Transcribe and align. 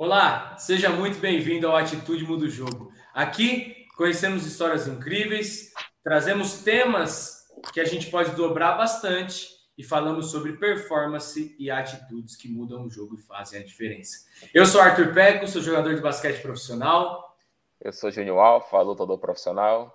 Olá, 0.00 0.56
seja 0.56 0.88
muito 0.88 1.18
bem-vindo 1.18 1.66
ao 1.66 1.76
Atitude 1.76 2.24
Muda 2.24 2.46
o 2.46 2.48
Jogo. 2.48 2.90
Aqui 3.12 3.86
conhecemos 3.98 4.46
histórias 4.46 4.88
incríveis, 4.88 5.74
trazemos 6.02 6.62
temas 6.62 7.46
que 7.70 7.78
a 7.78 7.84
gente 7.84 8.10
pode 8.10 8.30
dobrar 8.30 8.78
bastante 8.78 9.50
e 9.76 9.84
falamos 9.84 10.30
sobre 10.30 10.54
performance 10.54 11.54
e 11.58 11.70
atitudes 11.70 12.34
que 12.34 12.48
mudam 12.48 12.86
o 12.86 12.88
jogo 12.88 13.14
e 13.14 13.20
fazem 13.20 13.60
a 13.60 13.62
diferença. 13.62 14.24
Eu 14.54 14.64
sou 14.64 14.80
Arthur 14.80 15.12
Peco, 15.12 15.46
sou 15.46 15.60
jogador 15.60 15.94
de 15.94 16.00
basquete 16.00 16.40
profissional. 16.40 17.36
Eu 17.78 17.92
sou 17.92 18.10
Júnior 18.10 18.38
Alfa, 18.38 18.80
lutador 18.80 19.18
profissional. 19.18 19.94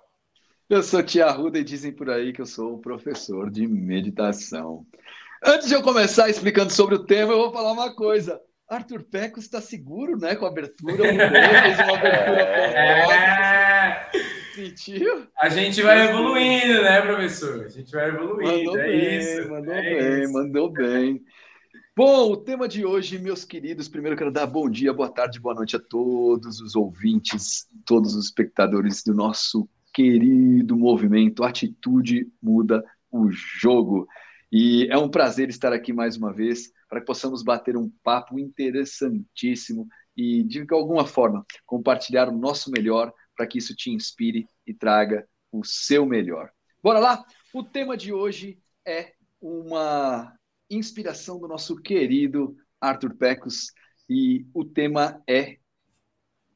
Eu 0.70 0.84
sou 0.84 1.02
Tia 1.02 1.28
Ruda 1.32 1.58
e 1.58 1.64
dizem 1.64 1.90
por 1.90 2.10
aí 2.10 2.32
que 2.32 2.40
eu 2.40 2.46
sou 2.46 2.76
um 2.76 2.80
professor 2.80 3.50
de 3.50 3.66
meditação. 3.66 4.86
Antes 5.44 5.66
de 5.66 5.74
eu 5.74 5.82
começar 5.82 6.30
explicando 6.30 6.72
sobre 6.72 6.94
o 6.94 7.04
tema, 7.04 7.32
eu 7.32 7.38
vou 7.38 7.52
falar 7.52 7.72
uma 7.72 7.92
coisa. 7.92 8.40
Arthur 8.68 9.04
Peco 9.04 9.38
está 9.38 9.60
seguro, 9.60 10.18
né? 10.18 10.34
Com 10.34 10.44
a 10.44 10.48
abertura, 10.48 10.92
mudou, 10.92 11.06
fez 11.06 11.78
uma 11.78 11.96
abertura 11.96 12.40
é... 13.12 14.10
Sentiu? 14.54 15.26
A 15.38 15.48
gente 15.50 15.82
vai 15.82 16.08
evoluindo, 16.08 16.82
né, 16.82 17.02
professor? 17.02 17.66
A 17.66 17.68
gente 17.68 17.92
vai 17.92 18.08
evoluindo, 18.08 18.72
mandou 18.72 18.78
é 18.78 18.86
bem, 18.86 19.18
isso. 19.18 19.48
Mandou 19.50 19.74
é 19.74 19.82
bem, 19.82 20.22
isso. 20.22 20.32
mandou 20.32 20.72
bem. 20.72 21.24
Bom, 21.94 22.32
o 22.32 22.36
tema 22.36 22.66
de 22.66 22.84
hoje, 22.84 23.18
meus 23.18 23.44
queridos, 23.44 23.88
primeiro 23.88 24.16
quero 24.16 24.32
dar 24.32 24.46
bom 24.46 24.68
dia, 24.68 24.92
boa 24.92 25.08
tarde, 25.08 25.40
boa 25.40 25.54
noite 25.54 25.76
a 25.76 25.78
todos 25.78 26.60
os 26.60 26.74
ouvintes, 26.74 27.68
todos 27.84 28.14
os 28.14 28.26
espectadores 28.26 29.02
do 29.02 29.14
nosso 29.14 29.68
querido 29.94 30.76
movimento 30.76 31.44
Atitude 31.44 32.26
Muda 32.42 32.84
o 33.10 33.30
Jogo. 33.30 34.06
E 34.58 34.88
é 34.90 34.96
um 34.96 35.10
prazer 35.10 35.50
estar 35.50 35.70
aqui 35.70 35.92
mais 35.92 36.16
uma 36.16 36.32
vez 36.32 36.72
para 36.88 37.00
que 37.00 37.04
possamos 37.04 37.42
bater 37.42 37.76
um 37.76 37.90
papo 38.02 38.38
interessantíssimo 38.38 39.86
e, 40.16 40.42
de 40.44 40.64
alguma 40.70 41.06
forma, 41.06 41.44
compartilhar 41.66 42.26
o 42.30 42.38
nosso 42.38 42.70
melhor 42.70 43.12
para 43.36 43.46
que 43.46 43.58
isso 43.58 43.76
te 43.76 43.90
inspire 43.90 44.48
e 44.66 44.72
traga 44.72 45.28
o 45.52 45.62
seu 45.62 46.06
melhor. 46.06 46.50
Bora 46.82 46.98
lá? 46.98 47.22
O 47.52 47.62
tema 47.62 47.98
de 47.98 48.14
hoje 48.14 48.58
é 48.82 49.12
uma 49.38 50.34
inspiração 50.70 51.38
do 51.38 51.46
nosso 51.46 51.76
querido 51.76 52.56
Arthur 52.80 53.14
Pecos 53.14 53.74
e 54.08 54.46
o 54.54 54.64
tema 54.64 55.22
é 55.28 55.58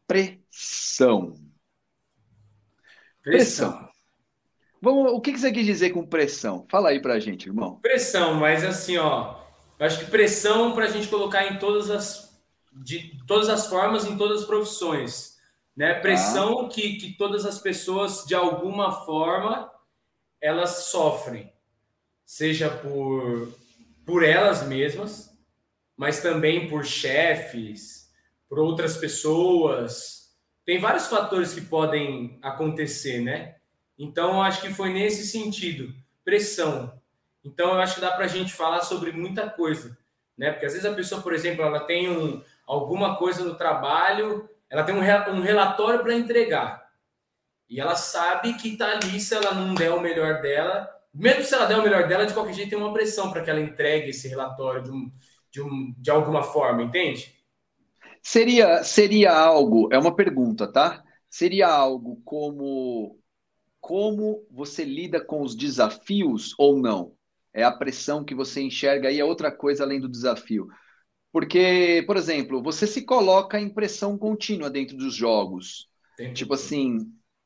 pressão. 0.06 1.38
Pressão. 3.22 3.89
Vamos, 4.80 5.12
o 5.12 5.20
que 5.20 5.36
você 5.36 5.52
quis 5.52 5.66
dizer 5.66 5.90
com 5.90 6.06
pressão? 6.06 6.64
Fala 6.70 6.88
aí 6.88 7.00
pra 7.00 7.20
gente, 7.20 7.46
irmão. 7.46 7.78
Pressão, 7.82 8.34
mas 8.34 8.64
assim, 8.64 8.96
ó, 8.96 9.36
eu 9.78 9.86
acho 9.86 9.98
que 9.98 10.10
pressão 10.10 10.72
para 10.72 10.86
a 10.86 10.90
gente 10.90 11.08
colocar 11.08 11.46
em 11.46 11.58
todas 11.58 11.90
as 11.90 12.30
de 12.72 13.18
todas 13.26 13.48
as 13.48 13.66
formas, 13.66 14.06
em 14.06 14.16
todas 14.16 14.42
as 14.42 14.46
profissões, 14.46 15.36
né? 15.76 15.94
Pressão 15.94 16.60
ah. 16.60 16.68
que, 16.68 16.94
que 16.96 17.12
todas 17.12 17.44
as 17.44 17.58
pessoas 17.58 18.24
de 18.24 18.34
alguma 18.34 19.04
forma 19.04 19.70
elas 20.40 20.84
sofrem, 20.86 21.52
seja 22.24 22.70
por 22.70 23.52
por 24.06 24.24
elas 24.24 24.66
mesmas, 24.66 25.30
mas 25.96 26.22
também 26.22 26.68
por 26.68 26.84
chefes, 26.86 28.10
por 28.48 28.58
outras 28.58 28.96
pessoas. 28.96 30.30
Tem 30.64 30.80
vários 30.80 31.06
fatores 31.06 31.52
que 31.52 31.60
podem 31.60 32.38
acontecer, 32.42 33.20
né? 33.20 33.59
Então, 34.02 34.42
acho 34.42 34.62
que 34.62 34.72
foi 34.72 34.90
nesse 34.94 35.26
sentido, 35.26 35.94
pressão. 36.24 36.98
Então, 37.44 37.74
eu 37.74 37.80
acho 37.80 37.96
que 37.96 38.00
dá 38.00 38.10
para 38.10 38.24
a 38.24 38.28
gente 38.28 38.50
falar 38.50 38.80
sobre 38.80 39.12
muita 39.12 39.50
coisa, 39.50 39.94
né? 40.38 40.50
Porque 40.50 40.64
às 40.64 40.72
vezes 40.72 40.90
a 40.90 40.94
pessoa, 40.94 41.20
por 41.20 41.34
exemplo, 41.34 41.62
ela 41.62 41.80
tem 41.80 42.08
um, 42.10 42.42
alguma 42.66 43.16
coisa 43.16 43.44
no 43.44 43.56
trabalho, 43.56 44.48
ela 44.70 44.84
tem 44.84 44.94
um, 44.94 45.00
um 45.00 45.42
relatório 45.42 46.02
para 46.02 46.14
entregar. 46.14 46.88
E 47.68 47.78
ela 47.78 47.94
sabe 47.94 48.54
que 48.54 48.70
está 48.72 48.92
ali, 48.92 49.20
se 49.20 49.34
ela 49.34 49.52
não 49.52 49.74
der 49.74 49.92
o 49.92 50.00
melhor 50.00 50.40
dela, 50.40 50.88
mesmo 51.12 51.44
se 51.44 51.54
ela 51.54 51.66
der 51.66 51.78
o 51.78 51.82
melhor 51.82 52.08
dela, 52.08 52.24
de 52.24 52.32
qualquer 52.32 52.54
jeito 52.54 52.70
tem 52.70 52.78
uma 52.78 52.94
pressão 52.94 53.30
para 53.30 53.42
que 53.42 53.50
ela 53.50 53.60
entregue 53.60 54.08
esse 54.08 54.28
relatório 54.28 54.82
de, 54.82 54.90
um, 54.90 55.12
de, 55.50 55.60
um, 55.60 55.94
de 55.98 56.10
alguma 56.10 56.42
forma, 56.42 56.82
entende? 56.82 57.34
Seria, 58.22 58.82
seria 58.82 59.30
algo, 59.30 59.90
é 59.92 59.98
uma 59.98 60.16
pergunta, 60.16 60.66
tá? 60.66 61.04
Seria 61.28 61.68
algo 61.68 62.20
como 62.24 63.19
como 63.80 64.46
você 64.50 64.84
lida 64.84 65.20
com 65.20 65.42
os 65.42 65.54
desafios 65.54 66.54
ou 66.58 66.78
não? 66.78 67.14
é 67.52 67.62
a 67.62 67.72
pressão 67.72 68.24
que 68.24 68.34
você 68.34 68.62
enxerga 68.62 69.08
aí, 69.08 69.18
é 69.18 69.24
outra 69.24 69.50
coisa 69.50 69.84
além 69.84 70.00
do 70.00 70.08
desafio. 70.08 70.68
Porque, 71.32 72.02
por 72.06 72.16
exemplo, 72.16 72.62
você 72.62 72.86
se 72.86 73.02
coloca 73.02 73.58
em 73.58 73.68
pressão 73.68 74.18
contínua 74.18 74.70
dentro 74.70 74.96
dos 74.96 75.14
jogos. 75.14 75.88
Entendi. 76.14 76.34
Tipo 76.34 76.54
assim, 76.54 76.98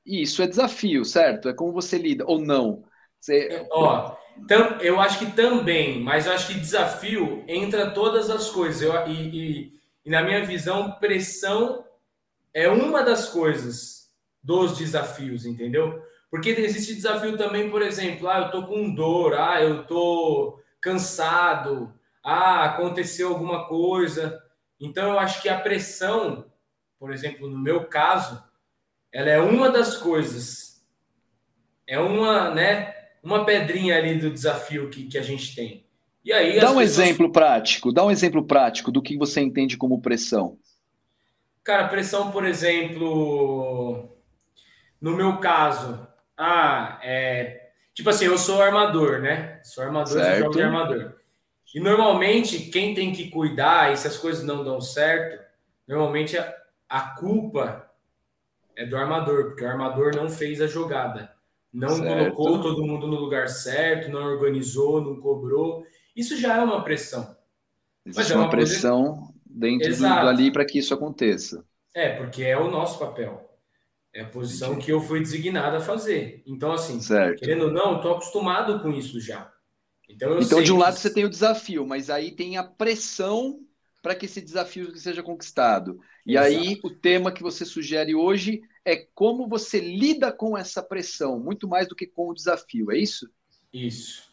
isso 0.04 0.42
é 0.42 0.46
desafio, 0.46 1.04
certo? 1.04 1.48
É 1.48 1.54
como 1.54 1.72
você 1.72 1.98
lida, 1.98 2.24
ou 2.26 2.38
não. 2.38 2.84
Você... 3.20 3.66
Ó, 3.70 4.16
então, 4.38 4.78
eu 4.80 5.00
acho 5.00 5.18
que 5.18 5.32
também, 5.32 6.00
mas 6.00 6.26
eu 6.26 6.32
acho 6.32 6.48
que 6.48 6.60
desafio 6.60 7.44
entra 7.46 7.90
todas 7.90 8.30
as 8.30 8.50
coisas. 8.50 8.82
Eu, 8.82 9.06
e, 9.06 9.12
e, 9.12 9.72
e 10.06 10.10
na 10.10 10.22
minha 10.22 10.44
visão, 10.44 10.92
pressão 10.92 11.84
é 12.52 12.68
uma 12.68 13.02
das 13.02 13.28
coisas 13.28 14.10
dos 14.42 14.76
desafios, 14.76 15.44
entendeu? 15.44 16.02
Porque 16.34 16.50
existe 16.50 16.96
desafio 16.96 17.38
também, 17.38 17.70
por 17.70 17.80
exemplo, 17.80 18.28
ah, 18.28 18.38
eu 18.40 18.50
tô 18.50 18.66
com 18.66 18.92
dor, 18.92 19.34
ah, 19.34 19.62
eu 19.62 19.86
tô 19.86 20.60
cansado, 20.80 21.94
ah, 22.24 22.64
aconteceu 22.64 23.28
alguma 23.28 23.68
coisa. 23.68 24.42
Então 24.80 25.10
eu 25.10 25.18
acho 25.20 25.40
que 25.40 25.48
a 25.48 25.60
pressão, 25.60 26.50
por 26.98 27.12
exemplo, 27.12 27.48
no 27.48 27.56
meu 27.56 27.84
caso, 27.84 28.42
ela 29.12 29.30
é 29.30 29.38
uma 29.38 29.70
das 29.70 29.96
coisas. 29.96 30.84
É 31.86 32.00
uma, 32.00 32.52
né, 32.52 32.92
uma 33.22 33.46
pedrinha 33.46 33.96
ali 33.96 34.18
do 34.18 34.28
desafio 34.28 34.90
que, 34.90 35.04
que 35.04 35.16
a 35.16 35.22
gente 35.22 35.54
tem. 35.54 35.86
E 36.24 36.32
aí 36.32 36.58
Dá 36.58 36.72
um 36.72 36.78
pessoas... 36.78 36.98
exemplo 36.98 37.30
prático, 37.30 37.92
dá 37.92 38.04
um 38.04 38.10
exemplo 38.10 38.44
prático 38.44 38.90
do 38.90 39.00
que 39.00 39.16
você 39.16 39.40
entende 39.40 39.76
como 39.76 40.02
pressão. 40.02 40.58
Cara, 41.62 41.86
pressão, 41.86 42.32
por 42.32 42.44
exemplo, 42.44 44.18
no 45.00 45.16
meu 45.16 45.38
caso, 45.38 46.12
ah, 46.36 46.98
é. 47.02 47.70
Tipo 47.92 48.10
assim, 48.10 48.26
eu 48.26 48.36
sou 48.36 48.60
armador, 48.60 49.20
né? 49.20 49.60
Sou 49.62 49.84
armador, 49.84 50.12
certo. 50.14 50.38
jogo 50.38 50.56
de 50.56 50.62
armador. 50.62 51.14
E 51.74 51.80
normalmente, 51.80 52.70
quem 52.70 52.94
tem 52.94 53.12
que 53.12 53.30
cuidar, 53.30 53.92
e 53.92 53.96
se 53.96 54.06
as 54.06 54.16
coisas 54.16 54.44
não 54.44 54.64
dão 54.64 54.80
certo, 54.80 55.42
normalmente 55.86 56.36
a, 56.36 56.54
a 56.88 57.00
culpa 57.16 57.90
é 58.76 58.84
do 58.84 58.96
armador, 58.96 59.46
porque 59.46 59.64
o 59.64 59.68
armador 59.68 60.14
não 60.14 60.28
fez 60.28 60.60
a 60.60 60.66
jogada. 60.66 61.32
Não 61.72 61.96
certo. 61.96 62.34
colocou 62.34 62.62
todo 62.62 62.86
mundo 62.86 63.06
no 63.06 63.16
lugar 63.16 63.48
certo, 63.48 64.10
não 64.10 64.24
organizou, 64.24 65.00
não 65.00 65.16
cobrou. 65.16 65.84
Isso 66.14 66.36
já 66.36 66.56
é 66.58 66.64
uma 66.64 66.82
pressão. 66.84 67.36
Existe 68.06 68.32
é 68.32 68.36
uma, 68.36 68.44
uma 68.44 68.50
pressão 68.50 69.14
coisa... 69.16 69.32
dentro 69.46 69.88
Exato. 69.88 70.22
do, 70.22 70.28
ali 70.28 70.52
para 70.52 70.64
que 70.64 70.78
isso 70.78 70.94
aconteça. 70.94 71.64
É, 71.92 72.10
porque 72.10 72.42
é 72.42 72.56
o 72.56 72.70
nosso 72.70 72.98
papel. 72.98 73.53
É 74.14 74.20
a 74.20 74.28
posição 74.28 74.70
Entendi. 74.70 74.86
que 74.86 74.92
eu 74.92 75.00
fui 75.00 75.18
designado 75.18 75.76
a 75.76 75.80
fazer. 75.80 76.40
Então, 76.46 76.70
assim, 76.70 77.00
certo. 77.00 77.40
querendo 77.40 77.64
ou 77.64 77.72
não, 77.72 77.96
estou 77.96 78.12
acostumado 78.12 78.78
com 78.80 78.92
isso 78.92 79.20
já. 79.20 79.52
Então, 80.08 80.38
então 80.38 80.62
de 80.62 80.72
um 80.72 80.78
lado 80.78 80.96
você 80.96 81.12
tem 81.12 81.24
o 81.24 81.30
desafio, 81.30 81.84
mas 81.84 82.08
aí 82.08 82.30
tem 82.30 82.56
a 82.56 82.62
pressão 82.62 83.58
para 84.00 84.14
que 84.14 84.26
esse 84.26 84.40
desafio 84.40 84.96
seja 84.96 85.20
conquistado. 85.20 85.98
E 86.24 86.36
Exato. 86.36 86.46
aí 86.46 86.80
o 86.84 86.90
tema 86.90 87.32
que 87.32 87.42
você 87.42 87.64
sugere 87.64 88.14
hoje 88.14 88.62
é 88.84 88.96
como 89.14 89.48
você 89.48 89.80
lida 89.80 90.30
com 90.30 90.56
essa 90.56 90.80
pressão, 90.80 91.40
muito 91.40 91.66
mais 91.66 91.88
do 91.88 91.96
que 91.96 92.06
com 92.06 92.28
o 92.28 92.34
desafio, 92.34 92.92
é 92.92 92.98
isso? 92.98 93.28
Isso. 93.72 94.32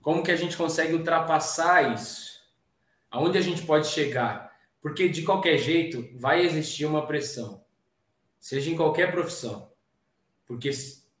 Como 0.00 0.22
que 0.22 0.30
a 0.30 0.36
gente 0.36 0.56
consegue 0.56 0.92
ultrapassar 0.92 1.94
isso? 1.94 2.38
Aonde 3.10 3.38
a 3.38 3.40
gente 3.40 3.62
pode 3.62 3.88
chegar? 3.88 4.52
Porque 4.80 5.08
de 5.08 5.22
qualquer 5.22 5.58
jeito 5.58 6.06
vai 6.16 6.44
existir 6.44 6.84
uma 6.84 7.06
pressão 7.06 7.63
seja 8.44 8.70
em 8.70 8.76
qualquer 8.76 9.10
profissão. 9.10 9.72
Porque, 10.44 10.70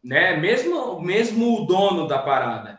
né, 0.02 0.36
mesmo, 0.36 1.00
mesmo 1.00 1.62
o 1.62 1.64
dono 1.64 2.06
da 2.06 2.18
parada, 2.18 2.78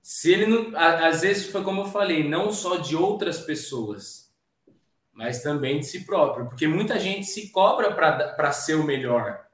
se 0.00 0.32
ele 0.32 0.46
não, 0.46 0.74
às 0.74 1.20
vezes 1.20 1.52
foi 1.52 1.62
como 1.62 1.82
eu 1.82 1.84
falei, 1.84 2.26
não 2.26 2.50
só 2.50 2.76
de 2.76 2.96
outras 2.96 3.42
pessoas, 3.42 4.34
mas 5.12 5.42
também 5.42 5.80
de 5.80 5.84
si 5.84 6.06
próprio, 6.06 6.46
porque 6.48 6.66
muita 6.66 6.98
gente 6.98 7.26
se 7.26 7.50
cobra 7.50 7.94
para 7.94 8.52
ser 8.52 8.76
o 8.76 8.84
melhor. 8.84 9.46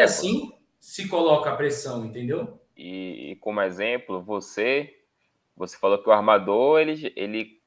e 0.00 0.02
assim 0.02 0.52
se 0.78 1.08
coloca 1.08 1.50
a 1.50 1.56
pressão, 1.56 2.04
entendeu? 2.04 2.60
E, 2.76 3.30
e, 3.30 3.36
como 3.36 3.62
exemplo, 3.62 4.22
você 4.22 4.98
você 5.56 5.78
falou 5.78 6.02
que 6.02 6.10
o 6.10 6.12
armador, 6.12 6.78
ele, 6.78 7.10
ele 7.16 7.62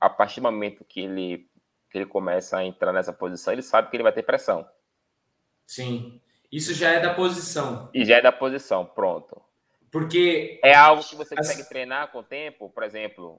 a 0.00 0.08
partir 0.08 0.40
do 0.40 0.44
momento 0.44 0.86
que 0.86 1.00
ele, 1.00 1.50
que 1.90 1.98
ele 1.98 2.06
começa 2.06 2.56
a 2.56 2.64
entrar 2.64 2.94
nessa 2.94 3.12
posição, 3.12 3.52
ele 3.52 3.62
sabe 3.62 3.90
que 3.90 3.96
ele 3.96 4.02
vai 4.02 4.12
ter 4.12 4.22
pressão. 4.22 4.66
Sim. 5.68 6.18
Isso 6.50 6.72
já 6.72 6.90
é 6.92 6.98
da 6.98 7.12
posição. 7.12 7.90
E 7.92 8.02
já 8.02 8.16
é 8.16 8.22
da 8.22 8.32
posição, 8.32 8.86
pronto. 8.86 9.40
Porque. 9.90 10.58
É 10.64 10.74
algo 10.74 11.04
que 11.04 11.14
você 11.14 11.36
consegue 11.36 11.68
treinar 11.68 12.10
com 12.10 12.20
o 12.20 12.22
tempo, 12.22 12.70
por 12.70 12.82
exemplo. 12.82 13.38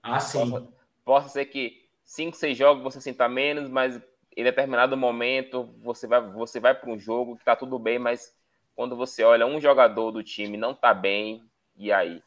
Ah, 0.00 0.20
sim. 0.20 0.48
Possa, 0.48 0.68
possa 1.04 1.28
ser 1.28 1.46
que 1.46 1.84
cinco, 2.04 2.36
seis 2.36 2.56
jogos 2.56 2.84
você 2.84 3.00
sinta 3.00 3.28
menos, 3.28 3.68
mas 3.68 4.00
em 4.36 4.44
determinado 4.44 4.96
momento 4.96 5.74
você 5.82 6.06
vai, 6.06 6.20
você 6.20 6.60
vai 6.60 6.72
para 6.72 6.88
um 6.88 6.98
jogo 6.98 7.36
que 7.36 7.44
tá 7.44 7.56
tudo 7.56 7.80
bem, 7.80 7.98
mas 7.98 8.32
quando 8.76 8.94
você 8.94 9.24
olha 9.24 9.44
um 9.44 9.60
jogador 9.60 10.12
do 10.12 10.22
time 10.22 10.56
não 10.56 10.72
tá 10.72 10.94
bem, 10.94 11.42
e 11.76 11.90
aí? 11.90 12.22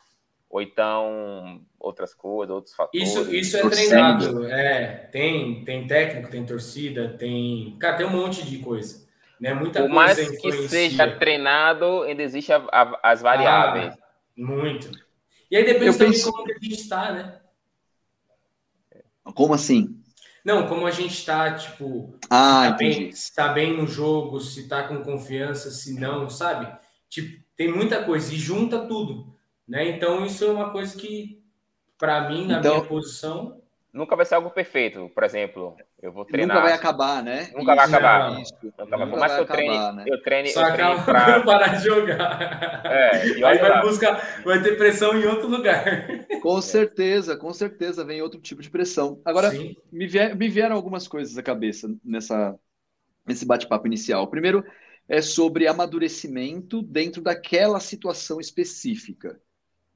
Ou 0.49 0.61
então 0.61 1.61
outras 1.79 2.13
coisas, 2.13 2.53
outros 2.53 2.75
fatores. 2.75 3.07
Isso, 3.07 3.33
isso 3.33 3.57
é 3.57 3.69
treinado, 3.69 4.45
é. 4.47 5.07
Tem, 5.11 5.63
tem 5.63 5.87
técnico, 5.87 6.29
tem 6.29 6.45
torcida, 6.45 7.15
tem. 7.17 7.77
Cara, 7.79 7.95
tem 7.95 8.05
um 8.05 8.09
monte 8.09 8.43
de 8.43 8.59
coisa. 8.59 9.07
Né? 9.39 9.53
Muita 9.53 9.81
Por 9.81 9.89
mais 9.89 10.17
que 10.17 10.67
seja 10.67 11.17
treinado, 11.17 12.03
ainda 12.03 12.21
existe 12.21 12.51
a, 12.51 12.57
a, 12.71 13.11
as 13.11 13.21
variáveis. 13.21 13.93
Ah, 13.93 13.97
muito. 14.35 14.91
E 15.49 15.55
aí 15.55 15.63
depende 15.63 15.87
Eu 15.87 15.93
também 15.93 16.11
penso... 16.11 16.31
como 16.31 16.43
que 16.43 16.51
a 16.51 16.59
gente 16.59 16.75
está, 16.75 17.11
né? 17.11 17.39
Como 19.33 19.53
assim? 19.53 19.99
Não, 20.43 20.67
como 20.67 20.87
a 20.87 20.91
gente 20.91 21.13
está, 21.13 21.53
tipo, 21.53 22.17
ah, 22.29 22.63
se, 22.63 22.69
tá 22.69 22.77
bem, 22.77 23.11
se 23.11 23.35
tá 23.35 23.47
bem 23.49 23.77
no 23.77 23.85
jogo, 23.85 24.39
se 24.39 24.67
tá 24.67 24.87
com 24.87 25.03
confiança, 25.03 25.69
se 25.69 25.99
não, 25.99 26.29
sabe? 26.29 26.75
Tipo, 27.09 27.43
tem 27.55 27.71
muita 27.71 28.03
coisa 28.03 28.33
e 28.33 28.37
junta 28.37 28.87
tudo, 28.87 29.35
né? 29.67 29.89
Então 29.89 30.25
isso 30.25 30.45
é 30.45 30.51
uma 30.51 30.71
coisa 30.71 30.97
que, 30.97 31.43
para 31.97 32.29
mim, 32.29 32.47
na 32.47 32.59
então, 32.59 32.75
minha 32.75 32.87
posição, 32.87 33.61
nunca 33.93 34.15
vai 34.15 34.25
ser 34.25 34.35
algo 34.35 34.49
perfeito. 34.49 35.09
Por 35.13 35.23
exemplo, 35.23 35.75
eu 36.01 36.11
vou 36.11 36.25
treinar. 36.25 36.55
Nunca 36.55 36.67
vai 36.67 36.77
acabar, 36.77 37.23
né? 37.23 37.49
Nunca 37.55 37.73
isso, 37.73 37.75
vai 37.75 37.85
acabar. 37.85 38.41
Isso. 38.41 38.53
Nunca, 38.61 38.85
nunca 38.85 39.07
Por 39.07 39.19
mais 39.19 39.33
que 39.33 39.39
eu 39.39 39.45
treine, 39.45 39.75
acabar, 39.75 39.93
né? 39.93 40.03
eu 40.07 40.21
treine. 40.21 40.49
Só 40.49 40.67
eu 40.67 40.73
treine 40.73 41.03
pra... 41.03 41.39
parar 41.43 41.67
de 41.75 41.83
jogar. 41.83 42.85
É, 42.85 43.11
Aí 43.45 43.57
vai 43.57 43.81
buscar, 43.81 44.43
vai 44.43 44.61
ter 44.61 44.77
pressão 44.77 45.17
em 45.17 45.25
outro 45.25 45.47
lugar. 45.47 45.83
Com 46.41 46.61
certeza, 46.61 47.35
com 47.35 47.53
certeza 47.53 48.05
vem 48.05 48.21
outro 48.21 48.39
tipo 48.39 48.61
de 48.61 48.69
pressão. 48.69 49.21
Agora, 49.25 49.51
me, 49.91 50.07
vier, 50.07 50.35
me 50.35 50.47
vieram 50.47 50.75
algumas 50.75 51.07
coisas 51.07 51.37
à 51.37 51.43
cabeça 51.43 51.89
nessa, 52.03 52.57
nesse 53.25 53.45
bate-papo 53.45 53.87
inicial. 53.87 54.27
Primeiro 54.27 54.63
é 55.07 55.21
sobre 55.21 55.67
amadurecimento 55.67 56.83
dentro 56.83 57.21
daquela 57.21 57.79
situação 57.79 58.39
específica. 58.39 59.39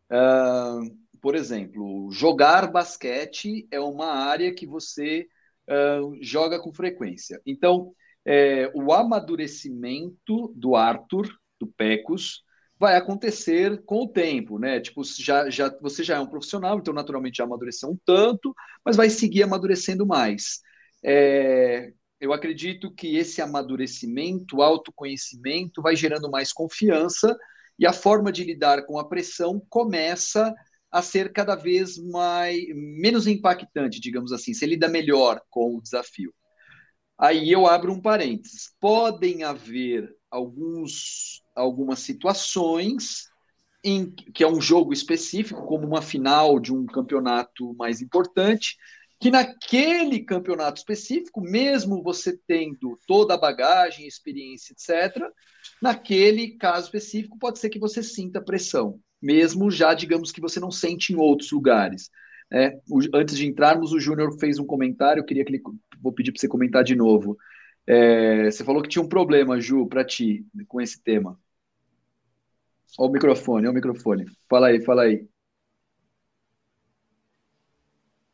Uh, 0.10 1.03
por 1.24 1.36
exemplo, 1.36 2.12
jogar 2.12 2.70
basquete 2.70 3.66
é 3.72 3.80
uma 3.80 4.08
área 4.08 4.54
que 4.54 4.68
você 4.68 5.26
uh, 5.70 6.18
joga 6.22 6.60
com 6.60 6.74
frequência. 6.74 7.40
Então, 7.46 7.94
é, 8.26 8.70
o 8.76 8.92
amadurecimento 8.92 10.54
do 10.54 10.76
Arthur, 10.76 11.30
do 11.58 11.66
Pecos, 11.66 12.44
vai 12.78 12.98
acontecer 12.98 13.82
com 13.86 14.04
o 14.04 14.08
tempo, 14.10 14.60
né? 14.60 14.82
Tipo, 14.82 15.02
já, 15.06 15.50
já, 15.50 15.74
você 15.82 16.04
já 16.04 16.18
é 16.18 16.20
um 16.20 16.28
profissional, 16.28 16.78
então 16.78 16.94
naturalmente 16.94 17.38
já 17.38 17.46
amadureceu 17.46 17.92
um 17.92 17.98
tanto, 18.06 18.54
mas 18.84 18.98
vai 18.98 19.10
seguir 19.10 19.44
amadurecendo 19.44 20.06
mais. 20.06 20.60
É, 21.02 21.94
eu 22.20 22.34
acredito 22.34 22.94
que 22.94 23.16
esse 23.16 23.42
amadurecimento, 23.42 24.62
autoconhecimento, 24.62 25.82
vai 25.82 25.96
gerando 25.96 26.30
mais 26.30 26.52
confiança 26.52 27.34
e 27.80 27.88
a 27.88 27.94
forma 27.94 28.30
de 28.30 28.44
lidar 28.44 28.86
com 28.86 29.00
a 29.00 29.08
pressão 29.08 29.66
começa 29.70 30.54
a 30.94 31.02
ser 31.02 31.34
cada 31.34 31.56
vez 31.56 31.98
mais 31.98 32.64
menos 32.76 33.26
impactante, 33.26 34.00
digamos 34.00 34.32
assim, 34.32 34.54
se 34.54 34.64
lida 34.68 34.88
melhor 34.88 35.42
com 35.50 35.76
o 35.76 35.82
desafio. 35.82 36.32
Aí 37.18 37.52
eu 37.52 37.66
abro 37.66 37.92
um 37.92 38.00
parênteses. 38.00 38.72
Podem 38.80 39.44
haver 39.44 40.16
alguns, 40.30 41.42
algumas 41.56 41.98
situações 41.98 43.24
em 43.84 44.12
que 44.12 44.44
é 44.44 44.48
um 44.48 44.62
jogo 44.62 44.94
específico, 44.94 45.66
como 45.66 45.88
uma 45.88 46.02
final 46.02 46.60
de 46.60 46.72
um 46.72 46.86
campeonato 46.86 47.74
mais 47.74 48.00
importante, 48.00 48.78
que 49.20 49.32
naquele 49.32 50.20
campeonato 50.20 50.78
específico, 50.78 51.42
mesmo 51.42 52.04
você 52.04 52.38
tendo 52.46 53.00
toda 53.08 53.34
a 53.34 53.38
bagagem, 53.38 54.06
experiência, 54.06 54.74
etc., 54.74 55.28
naquele 55.82 56.56
caso 56.56 56.86
específico, 56.86 57.40
pode 57.40 57.58
ser 57.58 57.70
que 57.72 57.80
você 57.80 58.04
sinta 58.04 58.40
pressão 58.40 59.00
mesmo 59.24 59.72
já, 59.72 59.94
digamos 59.94 60.32
que 60.34 60.42
você 60.42 60.60
não 60.60 60.70
sente 60.70 61.14
em 61.14 61.16
outros 61.16 61.50
lugares. 61.52 62.12
É, 62.52 62.78
o, 62.90 63.00
antes 63.14 63.38
de 63.38 63.48
entrarmos, 63.48 63.94
o 63.94 64.00
Júnior 64.00 64.38
fez 64.38 64.60
um 64.60 64.66
comentário, 64.66 65.22
eu 65.22 65.26
queria 65.26 65.46
que 65.46 65.54
ele, 65.54 65.62
vou 66.02 66.12
pedir 66.12 66.34
para 66.34 66.42
você 66.42 66.48
comentar 66.48 66.84
de 66.84 66.94
novo. 66.94 67.38
É, 67.88 68.52
você 68.52 68.66
falou 68.66 68.82
que 68.82 68.90
tinha 68.90 69.02
um 69.02 69.08
problema, 69.08 69.60
Ju, 69.62 69.88
para 69.88 70.04
ti, 70.04 70.46
com 70.68 70.82
esse 70.82 71.02
tema. 71.02 71.40
Olha 73.00 73.10
o 73.10 73.14
microfone, 73.14 73.66
olha 73.66 73.72
o 73.72 73.74
microfone. 73.74 74.26
Fala 74.50 74.68
aí, 74.68 74.82
fala 74.84 75.04
aí. 75.04 75.26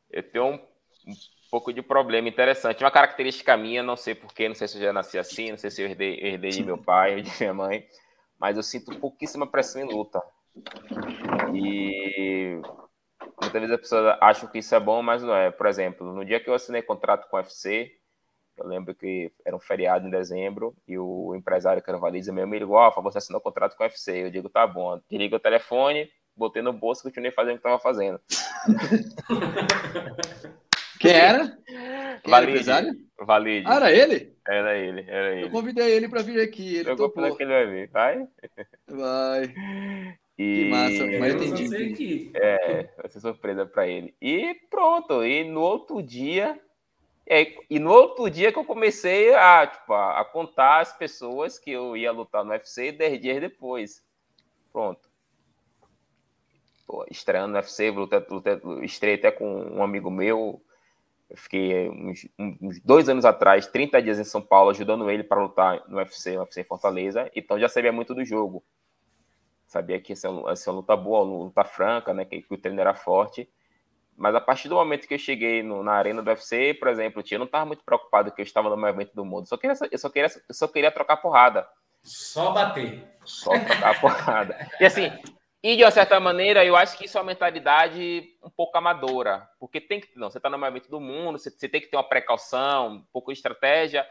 Eu 0.10 0.24
tenho 0.24 0.46
um, 0.46 0.56
um 0.56 1.16
pouco 1.52 1.72
de 1.72 1.84
problema 1.84 2.28
interessante. 2.28 2.84
Uma 2.84 2.92
característica 2.92 3.56
minha, 3.56 3.84
não 3.84 3.96
sei 3.96 4.16
porquê, 4.16 4.48
não 4.48 4.56
sei 4.56 4.68
se 4.68 4.78
eu 4.78 4.82
já 4.82 4.92
nasci 4.92 5.20
assim, 5.20 5.52
não 5.52 5.58
sei 5.58 5.70
se 5.70 5.84
eu 5.84 5.88
herdei, 5.88 6.20
herdei 6.20 6.50
de 6.50 6.64
meu 6.64 6.80
pai, 6.80 7.22
de 7.22 7.32
minha 7.40 7.54
mãe, 7.54 7.86
mas 8.40 8.58
eu 8.58 8.64
sinto 8.64 9.00
pouquíssima 9.00 9.46
pressão 9.46 9.82
em 9.82 9.86
luta. 9.86 10.20
E 11.54 12.62
muitas 13.42 13.62
vezes 13.62 13.72
as 13.72 13.82
pessoas 13.82 14.18
acham 14.22 14.50
que 14.50 14.60
isso 14.60 14.76
é 14.76 14.80
bom, 14.80 15.02
mas 15.02 15.24
não 15.24 15.36
é. 15.36 15.52
Por 15.52 15.68
exemplo, 15.68 16.14
no 16.14 16.26
dia 16.26 16.40
que 16.40 16.50
eu 16.50 16.54
assinei 16.54 16.82
contrato 16.82 17.28
com 17.30 17.38
o 17.38 17.40
UFC, 17.40 17.92
eu 18.58 18.68
lembro 18.68 18.94
que 18.94 19.32
era 19.46 19.56
um 19.56 19.60
feriado 19.60 20.06
em 20.08 20.12
dezembro 20.12 20.76
e 20.88 20.98
o 20.98 21.34
empresário 21.36 21.82
que 21.82 21.90
era 21.90 21.98
valisa 21.98 22.34
meu 22.34 22.48
me 22.48 22.60
ligou: 22.60 22.76
Ó, 22.76 22.94
oh, 22.96 23.02
você 23.02 23.18
assinou 23.18 23.42
contrato 23.42 23.76
com 23.76 23.84
o 23.84 23.86
UFC. 23.86 24.26
Eu 24.26 24.32
digo: 24.32 24.50
tá 24.50 24.68
bom. 24.68 25.00
Desliga 25.10 25.38
o 25.38 25.40
telefone, 25.40 26.10
botei 26.36 26.62
no 26.62 26.74
bolso 26.74 27.02
e 27.02 27.04
continuei 27.04 27.32
fazendo 27.32 27.56
o 27.56 27.60
que 27.60 27.68
estava 27.68 27.80
fazendo. 27.80 28.20
Quem 31.00 31.12
era? 31.12 31.58
Quem 32.22 32.32
Valide. 32.32 32.70
Era 32.70 32.92
Valide. 33.22 33.66
Ah, 33.68 33.76
era 33.76 33.92
ele? 33.92 34.36
Era 34.46 34.78
ele, 34.78 35.06
era 35.08 35.32
ele. 35.32 35.46
Eu 35.46 35.52
convidei 35.52 35.92
ele 35.94 36.10
para 36.10 36.22
vir 36.22 36.42
aqui. 36.42 36.76
Ele 36.76 36.90
eu 36.90 36.96
topou. 36.98 37.36
que 37.38 37.44
ele 37.44 37.54
vai 37.54 37.68
vir, 37.68 37.90
vai? 37.90 38.28
Vai. 38.88 39.54
E... 40.40 40.64
Que 40.64 40.70
massa, 40.70 41.06
mas 41.20 41.36
entendi. 41.36 42.32
É, 42.34 42.88
vai 42.96 43.10
ser 43.10 43.20
surpresa 43.20 43.66
para 43.66 43.86
ele. 43.86 44.16
E 44.22 44.56
pronto, 44.70 45.22
e 45.22 45.44
no 45.44 45.60
outro 45.60 46.02
dia. 46.02 46.58
É, 47.28 47.58
e 47.70 47.78
no 47.78 47.92
outro 47.92 48.30
dia 48.30 48.52
que 48.52 48.58
eu 48.58 48.64
comecei 48.64 49.36
a, 49.36 49.68
tipo, 49.68 49.94
a, 49.94 50.24
contar 50.24 50.80
as 50.80 50.98
pessoas 50.98 51.60
que 51.60 51.70
eu 51.70 51.96
ia 51.96 52.12
lutar 52.12 52.46
no 52.46 52.52
UFC 52.52 52.94
10 52.94 53.22
dias 53.22 53.42
depois. 53.42 54.02
Pronto. 54.72 55.10
Pô, 56.88 57.06
estreando 57.12 57.50
no 57.50 57.56
UFC, 57.56 57.92
lutei, 57.92 58.26
lutei, 58.30 58.60
estrei 58.82 59.16
até 59.16 59.32
com 59.32 59.46
um 59.46 59.84
amigo 59.84 60.10
meu. 60.10 60.64
Eu 61.30 61.38
fiquei 61.38 61.90
uns, 61.90 62.28
uns, 62.40 62.80
dois 62.80 63.10
anos 63.10 63.26
atrás, 63.26 63.68
30 63.68 64.02
dias 64.02 64.18
em 64.18 64.24
São 64.24 64.42
Paulo, 64.42 64.72
ajudando 64.72 65.12
ele 65.12 65.24
para 65.24 65.42
lutar 65.42 65.84
no 65.88 65.98
UFC, 65.98 66.34
no 66.34 66.40
UFC 66.40 66.62
em 66.62 66.64
Fortaleza. 66.64 67.30
Então 67.36 67.60
já 67.60 67.68
sabia 67.68 67.92
muito 67.92 68.16
do 68.16 68.24
jogo 68.24 68.64
sabia 69.70 70.02
que 70.02 70.14
essa 70.14 70.28
é 70.28 70.30
uma 70.30 70.52
luta 70.68 70.98
boa, 70.98 71.24
uma 71.24 71.44
luta 71.46 71.64
franca, 71.64 72.14
né? 72.14 72.26
Que, 72.26 72.42
que, 72.42 72.54
o 72.54 72.58
treino 72.58 72.82
era 72.82 72.96
forte. 72.96 73.48
Mas 74.18 74.36
a 74.36 74.42
partir 74.42 74.68
do 74.68 74.76
momento 74.76 75.08
que 75.08 75.14
eu 75.14 75.20
cheguei 75.20 75.64
no, 75.64 75.82
na 75.84 75.94
arena 75.94 76.22
do 76.22 76.30
UFC, 76.30 76.74
por 76.74 76.90
exemplo, 76.90 77.24
eu 77.30 77.40
não 77.40 77.46
estava 77.46 77.66
muito 77.66 77.84
preocupado 77.86 78.32
que 78.32 78.42
eu 78.42 78.44
estava 78.44 78.70
no 78.70 78.76
maior 78.76 78.94
evento 78.94 79.16
do 79.16 79.24
mundo. 79.24 79.48
Só 79.48 79.56
queria, 79.56 79.78
eu, 79.90 79.98
só 79.98 80.10
queria, 80.10 80.30
eu 80.50 80.56
só 80.56 80.68
queria 80.68 80.92
trocar 80.92 81.18
porrada. 81.18 81.66
Só 82.02 82.52
bater. 82.52 83.08
Só 83.24 83.52
trocar 83.52 84.02
porrada. 84.02 84.68
E 84.80 84.86
assim, 84.86 85.10
e 85.64 85.78
de 85.78 85.84
uma 85.84 85.92
certa 85.92 86.20
maneira, 86.20 86.66
eu 86.66 86.76
acho 86.76 86.98
que 86.98 87.06
isso 87.06 87.18
é 87.18 87.22
uma 87.22 87.28
mentalidade 87.28 88.36
um 88.44 88.50
pouco 88.50 88.78
amadora. 88.78 89.48
Porque 89.60 89.80
tem 89.80 90.02
que. 90.02 90.10
Não, 90.16 90.32
você 90.32 90.40
está 90.40 90.50
no 90.50 90.58
maior 90.58 90.72
evento 90.72 90.90
do 90.90 91.00
mundo, 91.00 91.38
você, 91.38 91.52
você 91.52 91.70
tem 91.70 91.80
que 91.80 91.88
ter 91.88 91.96
uma 91.96 92.10
precaução, 92.10 92.96
um 92.96 93.04
pouco 93.14 93.32
de 93.32 93.38
estratégia 93.38 94.06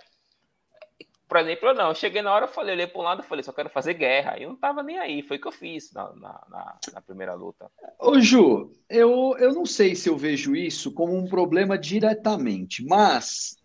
por 1.29 1.37
exemplo, 1.37 1.75
não, 1.75 1.89
eu 1.89 1.95
cheguei 1.95 2.23
na 2.23 2.33
hora, 2.33 2.47
eu 2.47 2.51
falei, 2.51 2.75
olhei 2.75 2.87
para 2.87 3.01
um 3.01 3.05
lado 3.05 3.23
e 3.23 3.27
falei, 3.27 3.43
só 3.43 3.53
quero 3.53 3.69
fazer 3.69 3.93
guerra. 3.95 4.39
E 4.39 4.45
eu 4.45 4.49
não 4.49 4.57
tava 4.57 4.83
nem 4.83 4.99
aí, 4.99 5.23
foi 5.23 5.37
o 5.37 5.41
que 5.41 5.47
eu 5.47 5.53
fiz 5.53 5.93
na, 5.93 6.11
na, 6.15 6.79
na, 6.95 7.03
primeira 7.03 7.35
luta. 7.35 7.71
Ô 8.01 8.19
Ju, 8.19 8.73
eu, 8.89 9.37
eu 9.39 9.53
não 9.53 9.67
sei 9.67 9.95
se 9.95 10.09
eu 10.09 10.17
vejo 10.17 10.57
isso 10.57 10.93
como 10.93 11.15
um 11.15 11.27
problema 11.27 11.77
diretamente, 11.77 12.83
mas, 12.83 13.57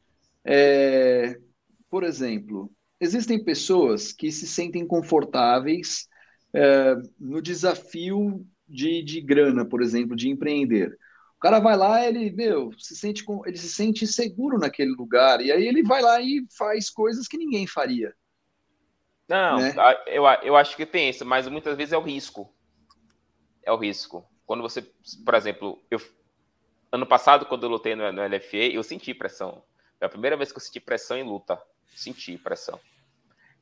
é, 0.44 1.40
por 1.90 2.04
exemplo, 2.04 2.70
existem 3.00 3.42
pessoas 3.42 4.12
que 4.12 4.30
se 4.30 4.46
sentem 4.46 4.86
confortáveis 4.86 6.08
é, 6.54 6.96
no 7.18 7.42
desafio 7.42 8.46
de, 8.68 9.02
de 9.04 9.22
grana, 9.22 9.64
por 9.64 9.82
exemplo, 9.82 10.18
de 10.18 10.30
empreender 10.30 10.98
cara 11.44 11.60
vai 11.60 11.76
lá, 11.76 12.08
ele, 12.08 12.32
meu, 12.32 12.72
se 12.80 12.96
sente, 12.96 13.26
ele 13.46 13.58
se 13.58 13.68
sente 13.68 14.08
seguro 14.08 14.58
naquele 14.58 14.92
lugar, 14.92 15.42
e 15.42 15.52
aí 15.52 15.68
ele 15.68 15.84
vai 15.84 16.02
lá 16.02 16.22
e 16.22 16.48
faz 16.58 16.90
coisas 16.90 17.28
que 17.28 17.38
ninguém 17.38 17.68
faria. 17.68 18.16
Não, 19.28 19.58
né? 19.58 19.76
eu, 20.08 20.24
eu 20.42 20.56
acho 20.56 20.78
que 20.78 20.86
tem 20.86 21.10
isso, 21.10 21.26
mas 21.26 21.46
muitas 21.50 21.76
vezes 21.76 21.92
é 21.92 21.98
o 21.98 22.02
risco. 22.02 22.56
É 23.62 23.74
o 23.74 23.76
risco. 23.76 24.26
Quando 24.46 24.62
você, 24.62 24.82
por 25.26 25.34
exemplo, 25.34 25.84
eu, 25.92 26.00
ano 26.90 27.06
passado, 27.06 27.46
quando 27.46 27.64
eu 27.64 27.70
lutei 27.70 27.94
no, 27.94 28.10
no 28.10 28.26
LFA, 28.26 28.72
eu 28.72 28.82
senti 28.82 29.14
pressão. 29.14 29.66
Foi 30.00 30.06
a 30.06 30.10
primeira 30.10 30.38
vez 30.38 30.50
que 30.50 30.58
eu 30.58 30.62
senti 30.62 30.80
pressão 30.80 31.18
em 31.18 31.24
luta. 31.24 31.62
Senti 31.90 32.38
pressão. 32.38 32.80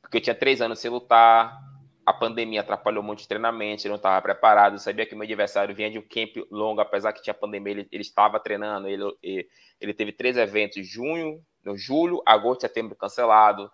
Porque 0.00 0.18
eu 0.18 0.20
tinha 0.20 0.36
três 0.36 0.60
anos 0.60 0.78
sem 0.78 0.90
lutar, 0.90 1.60
a 2.04 2.12
pandemia 2.12 2.60
atrapalhou 2.60 3.02
muito 3.02 3.22
o 3.22 3.28
treinamento, 3.28 3.82
ele 3.82 3.90
não 3.90 3.96
estava 3.96 4.20
preparado, 4.20 4.78
sabia 4.78 5.06
que 5.06 5.14
meu 5.14 5.24
adversário 5.24 5.74
vinha 5.74 5.90
de 5.90 5.98
um 5.98 6.02
camp 6.02 6.36
longo, 6.50 6.80
apesar 6.80 7.12
que 7.12 7.22
tinha 7.22 7.34
pandemia, 7.34 7.72
ele, 7.72 7.88
ele 7.92 8.02
estava 8.02 8.40
treinando, 8.40 8.88
ele, 8.88 9.48
ele 9.80 9.94
teve 9.94 10.12
três 10.12 10.36
eventos, 10.36 10.86
junho, 10.86 11.40
no 11.64 11.76
julho, 11.76 12.20
agosto, 12.26 12.62
setembro 12.62 12.96
cancelado, 12.96 13.70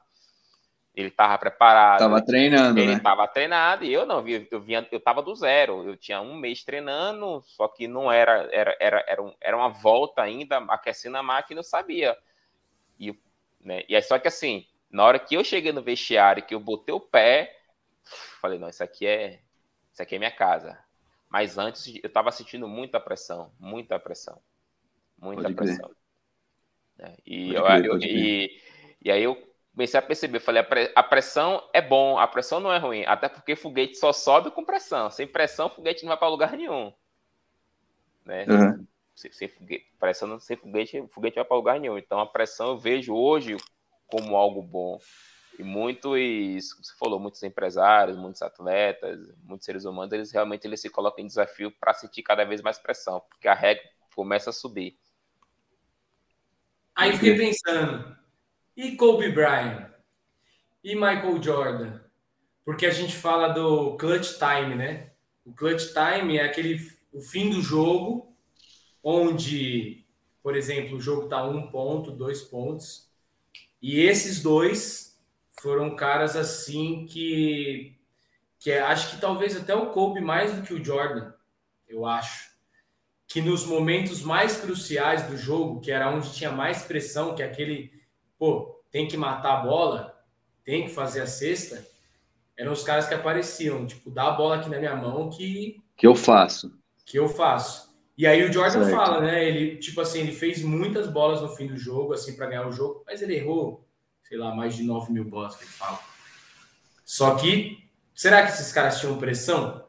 ele 0.95 1.09
estava 1.09 1.39
preparado. 1.39 2.01
Estava 2.01 2.25
treinando, 2.25 2.79
ele 2.79 2.91
né? 2.91 2.97
estava 2.97 3.27
treinado 3.29 3.85
e 3.85 3.93
eu 3.93 4.05
não, 4.05 4.27
eu 4.29 4.61
vinha, 4.61 4.87
eu 4.91 4.99
estava 4.99 5.23
do 5.23 5.35
zero, 5.35 5.89
eu 5.89 5.97
tinha 5.97 6.21
um 6.21 6.37
mês 6.37 6.63
treinando, 6.65 7.43
só 7.47 7.69
que 7.69 7.89
não 7.89 8.11
era, 8.11 8.49
era, 8.53 8.77
era, 8.79 9.05
era, 9.07 9.23
um, 9.23 9.33
era 9.41 9.57
uma 9.57 9.69
volta 9.69 10.23
ainda, 10.23 10.59
aquecendo 10.69 11.17
a 11.17 11.23
máquina, 11.23 11.61
eu 11.61 11.65
sabia. 11.65 12.17
E, 12.99 13.17
né, 13.61 13.85
e 13.89 13.95
aí, 13.95 14.03
só 14.03 14.19
que 14.19 14.29
assim, 14.29 14.67
na 14.91 15.05
hora 15.05 15.19
que 15.19 15.35
eu 15.35 15.45
cheguei 15.45 15.73
no 15.73 15.83
vestiário, 15.83 16.45
que 16.45 16.55
eu 16.55 16.61
botei 16.61 16.95
o 16.95 17.01
pé, 17.01 17.58
Falei, 18.41 18.59
não, 18.59 18.69
isso 18.69 18.83
aqui 18.83 19.07
é, 19.07 19.41
isso 19.93 20.03
aqui 20.03 20.17
é 20.17 20.19
minha 20.19 20.31
casa. 20.31 20.79
Mas 21.29 21.59
antes 21.59 21.87
eu 21.87 22.07
estava 22.07 22.31
sentindo 22.31 22.67
muita 22.67 22.99
pressão, 22.99 23.53
muita 23.59 23.99
pressão, 23.99 24.41
muita 25.19 25.43
pode 25.43 25.55
pressão. 25.55 25.91
É, 26.99 27.17
e, 27.25 27.55
eu, 27.55 27.65
crer, 27.65 27.85
eu, 27.85 27.99
e, 27.99 28.61
e, 29.03 29.11
aí 29.11 29.23
eu 29.23 29.37
comecei 29.73 30.01
a 30.01 30.03
perceber, 30.03 30.41
falei, 30.41 30.65
a 30.95 31.03
pressão 31.03 31.63
é 31.73 31.81
bom, 31.81 32.19
a 32.19 32.27
pressão 32.27 32.59
não 32.59 32.73
é 32.73 32.79
ruim, 32.79 33.05
até 33.05 33.29
porque 33.29 33.55
foguete 33.55 33.97
só 33.97 34.13
sobe 34.13 34.51
com 34.51 34.65
pressão. 34.65 35.11
Sem 35.11 35.27
pressão, 35.27 35.71
foguete 35.71 36.03
não 36.03 36.09
vai 36.09 36.17
para 36.17 36.29
lugar 36.29 36.57
nenhum. 36.57 36.93
Né? 38.25 38.45
Uhum. 38.49 38.87
Sem, 39.15 39.31
sem, 39.31 39.49
foguete, 39.49 39.87
pressão, 39.99 40.41
sem 40.41 40.57
foguete, 40.57 41.07
foguete 41.11 41.37
vai 41.37 41.45
para 41.45 41.57
lugar 41.57 41.79
nenhum. 41.79 41.99
Então 41.99 42.19
a 42.19 42.27
pressão 42.27 42.69
eu 42.69 42.79
vejo 42.79 43.15
hoje 43.15 43.57
como 44.09 44.35
algo 44.35 44.63
bom. 44.63 44.99
E 45.59 45.65
muitos, 45.65 46.13
você 46.13 46.95
falou, 46.97 47.19
muitos 47.19 47.43
empresários, 47.43 48.17
muitos 48.17 48.43
atletas, 48.43 49.19
muitos 49.43 49.65
seres 49.65 49.85
humanos, 49.85 50.13
eles 50.13 50.31
realmente 50.31 50.65
eles 50.65 50.81
se 50.81 50.89
colocam 50.89 51.25
em 51.25 51.27
desafio 51.27 51.73
para 51.73 51.93
sentir 51.93 52.23
cada 52.23 52.45
vez 52.45 52.63
mais 52.63 52.79
pressão, 52.79 53.21
porque 53.29 53.49
a 53.49 53.55
regra 53.55 53.83
começa 54.15 54.51
a 54.51 54.53
subir. 54.53 54.97
Aí 56.95 57.13
fiquei 57.13 57.37
pensando, 57.37 58.17
e 58.77 58.95
Kobe 58.95 59.33
Bryant? 59.33 59.91
E 60.85 60.95
Michael 60.95 61.43
Jordan? 61.43 62.01
Porque 62.65 62.87
a 62.87 62.93
gente 62.93 63.17
fala 63.17 63.49
do 63.49 63.97
clutch 63.97 64.39
time, 64.39 64.77
né? 64.77 65.11
O 65.45 65.53
clutch 65.53 65.93
time 65.93 66.37
é 66.37 66.45
aquele 66.45 66.79
o 67.13 67.21
fim 67.21 67.51
do 67.51 67.61
jogo, 67.61 68.37
onde, 69.03 70.05
por 70.43 70.57
exemplo, 70.57 70.97
o 70.97 71.01
jogo 71.01 71.25
está 71.25 71.45
um 71.45 71.69
ponto, 71.71 72.13
dois 72.13 72.43
pontos, 72.43 73.11
e 73.81 74.01
esses 74.01 74.43
dois 74.43 75.08
foram 75.61 75.95
caras 75.95 76.37
assim 76.37 77.07
que 77.07 77.97
que 78.59 78.73
é, 78.73 78.81
acho 78.81 79.11
que 79.11 79.21
talvez 79.21 79.57
até 79.57 79.75
o 79.75 79.91
Kobe 79.91 80.21
mais 80.21 80.53
do 80.53 80.63
que 80.63 80.75
o 80.75 80.85
Jordan, 80.85 81.33
eu 81.87 82.05
acho, 82.05 82.51
que 83.29 83.41
nos 83.41 83.65
momentos 83.65 84.23
mais 84.23 84.57
cruciais 84.57 85.23
do 85.25 85.37
jogo, 85.37 85.81
que 85.81 85.93
era 85.93 86.11
onde 86.11 86.33
tinha 86.33 86.51
mais 86.51 86.83
pressão, 86.83 87.37
que 87.37 87.43
é 87.43 87.47
aquele, 87.47 87.93
pô, 88.37 88.83
tem 88.91 89.07
que 89.07 89.17
matar 89.17 89.59
a 89.59 89.61
bola, 89.61 90.19
tem 90.65 90.87
que 90.87 90.91
fazer 90.91 91.21
a 91.21 91.27
cesta, 91.27 91.87
eram 92.57 92.73
os 92.73 92.83
caras 92.83 93.07
que 93.07 93.15
apareciam, 93.15 93.87
tipo, 93.87 94.11
dá 94.11 94.25
a 94.25 94.33
bola 94.33 94.57
aqui 94.57 94.69
na 94.69 94.79
minha 94.79 94.97
mão 94.97 95.31
que 95.31 95.81
que 95.97 96.07
eu 96.07 96.15
faço. 96.15 96.73
Que 97.05 97.19
eu 97.19 97.29
faço. 97.29 97.89
E 98.17 98.27
aí 98.27 98.45
o 98.45 98.53
Jordan 98.53 98.85
certo. 98.85 98.97
fala, 98.97 99.21
né? 99.21 99.45
Ele, 99.45 99.77
tipo 99.77 100.01
assim, 100.01 100.21
ele 100.21 100.33
fez 100.33 100.63
muitas 100.63 101.09
bolas 101.09 101.41
no 101.41 101.49
fim 101.49 101.67
do 101.67 101.77
jogo, 101.77 102.13
assim, 102.13 102.37
para 102.37 102.47
ganhar 102.47 102.67
o 102.69 102.73
jogo, 102.73 103.03
mas 103.05 103.21
ele 103.21 103.35
errou 103.37 103.88
sei 104.29 104.37
lá, 104.37 104.55
mais 104.55 104.77
de 104.77 104.83
9 104.83 105.13
mil 105.13 105.25
bolas 105.25 105.57
que 105.57 105.65
ele 105.65 105.71
fala. 105.71 105.99
Só 107.05 107.35
que, 107.37 107.79
será 108.15 108.45
que 108.45 108.53
esses 108.53 108.71
caras 108.73 109.01
tinham 109.01 109.19
pressão 109.19 109.85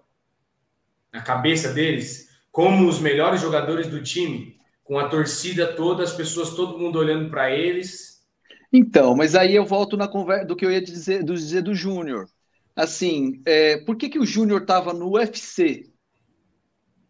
na 1.12 1.22
cabeça 1.22 1.74
deles? 1.74 2.30
Como 2.52 2.88
os 2.88 3.00
melhores 3.00 3.42
jogadores 3.42 3.88
do 3.88 4.02
time, 4.02 4.58
com 4.84 4.98
a 4.98 5.10
torcida 5.10 5.74
toda, 5.74 6.04
as 6.04 6.14
pessoas, 6.14 6.56
todo 6.56 6.78
mundo 6.78 6.98
olhando 6.98 7.30
para 7.30 7.52
eles. 7.52 8.26
Então, 8.72 9.16
mas 9.16 9.36
aí 9.36 9.54
eu 9.54 9.66
volto 9.66 9.98
na 9.98 10.08
conversa 10.08 10.46
do 10.46 10.56
que 10.56 10.66
eu 10.66 10.72
ia 10.72 10.82
dizer 10.82 11.24
do, 11.24 11.36
dizer 11.36 11.62
do 11.62 11.76
Júnior. 11.76 12.28
Assim, 12.76 13.42
é, 13.46 13.78
por 13.78 13.98
que, 13.98 14.08
que 14.08 14.20
o 14.20 14.26
Júnior 14.26 14.62
estava 14.62 14.94
no 14.94 15.12
UFC? 15.12 15.92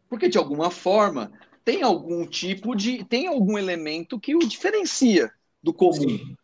Porque, 0.09 0.27
de 0.27 0.39
alguma 0.39 0.71
forma, 0.71 1.31
tem 1.63 1.83
algum 1.83 2.25
tipo 2.25 2.75
de. 2.75 3.03
tem 3.05 3.27
algum 3.27 3.57
elemento 3.57 4.19
que 4.19 4.36
o 4.36 4.39
diferencia 4.39 5.31
do 5.62 5.71
comum. 5.71 5.93
Sim. 5.93 6.36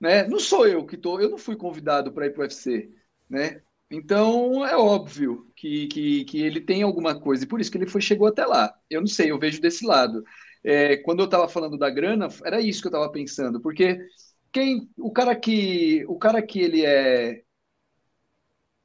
Né? 0.00 0.26
Não 0.26 0.38
sou 0.38 0.66
eu 0.66 0.86
que 0.86 0.96
tô, 0.96 1.20
eu 1.20 1.28
não 1.28 1.38
fui 1.38 1.56
convidado 1.56 2.12
para 2.12 2.26
ir 2.26 2.30
para 2.30 2.40
o 2.40 2.42
UFC, 2.42 2.90
né? 3.28 3.60
Então 3.90 4.64
é 4.64 4.76
óbvio 4.76 5.50
que, 5.56 5.88
que, 5.88 6.24
que, 6.24 6.40
ele 6.40 6.60
tem 6.60 6.82
alguma 6.82 7.18
coisa, 7.20 7.44
e 7.44 7.46
por 7.46 7.60
isso 7.60 7.70
que 7.70 7.76
ele 7.76 7.88
foi, 7.88 8.00
chegou 8.00 8.28
até 8.28 8.46
lá. 8.46 8.72
Eu 8.88 9.00
não 9.00 9.08
sei, 9.08 9.30
eu 9.30 9.38
vejo 9.38 9.60
desse 9.60 9.84
lado. 9.84 10.24
É, 10.62 10.96
quando 10.98 11.20
eu 11.20 11.24
estava 11.24 11.48
falando 11.48 11.76
da 11.76 11.90
grana, 11.90 12.28
era 12.44 12.60
isso 12.60 12.80
que 12.80 12.86
eu 12.86 12.90
estava 12.90 13.10
pensando, 13.10 13.60
porque 13.60 13.98
quem 14.52 14.88
o 14.96 15.12
cara 15.12 15.34
que 15.36 16.04
o 16.08 16.18
cara 16.18 16.42
que 16.42 16.60
ele 16.60 16.84
é 16.84 17.42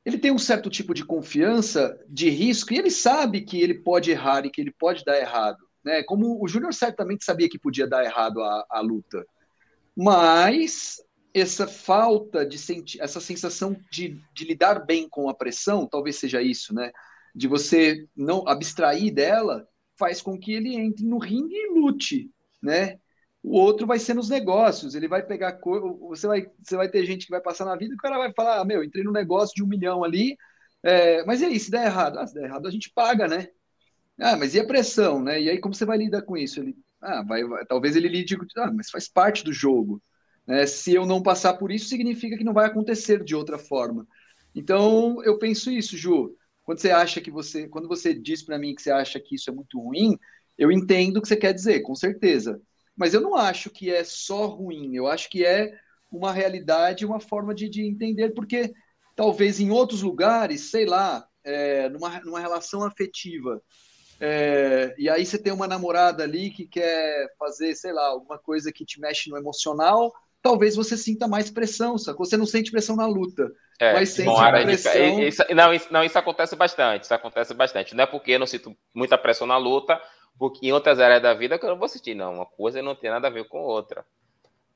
ele 0.05 0.19
tem 0.19 0.31
um 0.31 0.37
certo 0.37 0.69
tipo 0.69 0.93
de 0.93 1.03
confiança, 1.03 1.99
de 2.07 2.29
risco, 2.29 2.73
e 2.73 2.77
ele 2.77 2.91
sabe 2.91 3.41
que 3.41 3.59
ele 3.59 3.73
pode 3.73 4.11
errar 4.11 4.45
e 4.45 4.51
que 4.51 4.61
ele 4.61 4.71
pode 4.71 5.03
dar 5.03 5.17
errado. 5.17 5.57
Né? 5.83 6.03
Como 6.03 6.43
o 6.43 6.47
Júnior 6.47 6.73
certamente 6.73 7.25
sabia 7.25 7.49
que 7.49 7.57
podia 7.57 7.87
dar 7.87 8.03
errado 8.03 8.41
a, 8.41 8.65
a 8.69 8.81
luta. 8.81 9.25
Mas 9.95 10.97
essa 11.35 11.67
falta 11.67 12.45
de 12.45 12.57
sentir, 12.57 13.01
essa 13.01 13.19
sensação 13.19 13.75
de, 13.91 14.21
de 14.33 14.45
lidar 14.45 14.85
bem 14.85 15.09
com 15.09 15.27
a 15.27 15.33
pressão, 15.33 15.85
talvez 15.85 16.15
seja 16.15 16.41
isso, 16.41 16.73
né? 16.73 16.93
De 17.35 17.45
você 17.45 18.07
não 18.15 18.47
abstrair 18.47 19.13
dela, 19.13 19.67
faz 19.99 20.21
com 20.21 20.39
que 20.39 20.53
ele 20.53 20.73
entre 20.75 21.05
no 21.05 21.17
ringue 21.17 21.53
e 21.53 21.77
lute, 21.77 22.31
né? 22.63 22.97
O 23.43 23.59
outro 23.59 23.85
vai 23.85 23.99
ser 23.99 24.13
nos 24.13 24.29
negócios, 24.29 24.95
ele 24.95 25.09
vai 25.09 25.23
pegar, 25.23 25.59
você 25.99 26.25
vai, 26.25 26.47
você 26.63 26.77
vai 26.77 26.89
ter 26.89 27.05
gente 27.05 27.25
que 27.25 27.31
vai 27.31 27.41
passar 27.41 27.65
na 27.65 27.75
vida 27.75 27.93
e 27.93 27.95
o 27.95 27.99
cara 27.99 28.17
vai 28.17 28.31
falar, 28.33 28.61
ah, 28.61 28.65
meu, 28.65 28.81
entrei 28.81 29.03
no 29.03 29.11
negócio 29.11 29.53
de 29.53 29.61
um 29.61 29.67
milhão 29.67 30.05
ali, 30.05 30.37
é, 30.81 31.23
mas 31.25 31.41
e 31.41 31.45
aí, 31.45 31.59
se 31.59 31.69
der 31.69 31.85
errado? 31.85 32.17
Ah, 32.17 32.25
se 32.25 32.33
der 32.33 32.45
errado 32.45 32.65
a 32.67 32.71
gente 32.71 32.91
paga, 32.91 33.27
né? 33.27 33.49
Ah, 34.19 34.37
mas 34.37 34.55
e 34.55 34.59
a 34.59 34.65
pressão, 34.65 35.21
né? 35.21 35.41
E 35.41 35.49
aí 35.49 35.59
como 35.59 35.75
você 35.75 35.85
vai 35.85 35.97
lidar 35.97 36.21
com 36.21 36.37
isso? 36.37 36.61
Ele, 36.61 36.75
ah, 37.01 37.23
vai, 37.23 37.43
vai 37.43 37.65
talvez 37.65 37.95
ele 37.97 38.07
lide 38.07 38.37
ah, 38.57 38.71
mas 38.71 38.89
faz 38.89 39.09
parte 39.09 39.43
do 39.43 39.51
jogo. 39.51 40.01
Né? 40.47 40.65
Se 40.65 40.93
eu 40.93 41.05
não 41.05 41.21
passar 41.21 41.55
por 41.55 41.71
isso, 41.71 41.87
significa 41.87 42.37
que 42.37 42.43
não 42.43 42.53
vai 42.53 42.67
acontecer 42.67 43.23
de 43.23 43.35
outra 43.35 43.57
forma. 43.57 44.07
Então, 44.53 45.23
eu 45.23 45.37
penso 45.37 45.71
isso, 45.71 45.97
Ju. 45.97 46.35
Quando 46.63 46.79
você 46.79 46.91
acha 46.91 47.21
que 47.21 47.29
você, 47.29 47.67
quando 47.67 47.87
você 47.87 48.13
diz 48.13 48.43
para 48.43 48.57
mim 48.57 48.73
que 48.73 48.81
você 48.81 48.91
acha 48.91 49.19
que 49.19 49.35
isso 49.35 49.49
é 49.49 49.53
muito 49.53 49.79
ruim, 49.79 50.17
eu 50.57 50.71
entendo 50.71 51.17
o 51.17 51.21
que 51.21 51.27
você 51.27 51.35
quer 51.35 51.53
dizer, 51.53 51.81
com 51.81 51.93
certeza. 51.95 52.61
Mas 52.95 53.13
eu 53.13 53.21
não 53.21 53.35
acho 53.35 53.69
que 53.69 53.93
é 53.93 54.03
só 54.03 54.47
ruim. 54.47 54.95
Eu 54.95 55.07
acho 55.07 55.29
que 55.29 55.45
é 55.45 55.77
uma 56.11 56.31
realidade, 56.31 57.05
uma 57.05 57.19
forma 57.19 57.53
de, 57.53 57.69
de 57.69 57.83
entender, 57.83 58.33
porque 58.33 58.73
talvez 59.15 59.59
em 59.59 59.69
outros 59.69 60.01
lugares, 60.01 60.71
sei 60.71 60.85
lá, 60.85 61.27
é, 61.43 61.89
numa, 61.89 62.19
numa 62.21 62.39
relação 62.39 62.83
afetiva, 62.83 63.61
é, 64.19 64.95
e 64.97 65.09
aí 65.09 65.25
você 65.25 65.37
tem 65.37 65.51
uma 65.51 65.67
namorada 65.67 66.23
ali 66.23 66.49
que 66.49 66.65
quer 66.65 67.27
fazer, 67.37 67.75
sei 67.75 67.91
lá, 67.91 68.07
alguma 68.07 68.37
coisa 68.37 68.71
que 68.71 68.85
te 68.85 68.99
mexe 68.99 69.29
no 69.29 69.37
emocional, 69.37 70.13
talvez 70.45 70.75
você 70.75 70.95
sinta 70.95 71.27
mais 71.27 71.49
pressão, 71.49 71.97
sacou? 71.97 72.23
Você 72.23 72.37
não 72.37 72.45
sente 72.45 72.69
pressão 72.69 72.95
na 72.95 73.07
luta, 73.07 73.51
é, 73.79 73.93
mas 73.93 74.09
sente 74.09 74.27
bom, 74.27 74.37
pressão... 74.37 75.19
Isso, 75.19 75.43
não, 75.55 75.73
isso, 75.73 75.87
não, 75.91 76.03
isso 76.03 76.19
acontece 76.19 76.55
bastante, 76.55 77.05
isso 77.05 77.13
acontece 77.15 77.51
bastante. 77.55 77.95
Não 77.95 78.03
é 78.03 78.05
porque 78.05 78.33
eu 78.33 78.37
não 78.37 78.45
sinto 78.45 78.77
muita 78.93 79.17
pressão 79.17 79.47
na 79.47 79.57
luta, 79.57 79.99
porque 80.37 80.67
em 80.67 80.71
outras 80.71 80.99
áreas 80.99 81.19
da 81.19 81.33
vida 81.33 81.57
que 81.57 81.65
eu 81.65 81.71
não 81.71 81.79
vou 81.79 81.87
sentir, 81.87 82.13
não. 82.13 82.31
Uma 82.31 82.45
coisa 82.45 82.79
não 82.83 82.93
tem 82.93 83.09
nada 83.09 83.25
a 83.25 83.31
ver 83.31 83.45
com 83.45 83.57
outra. 83.57 84.05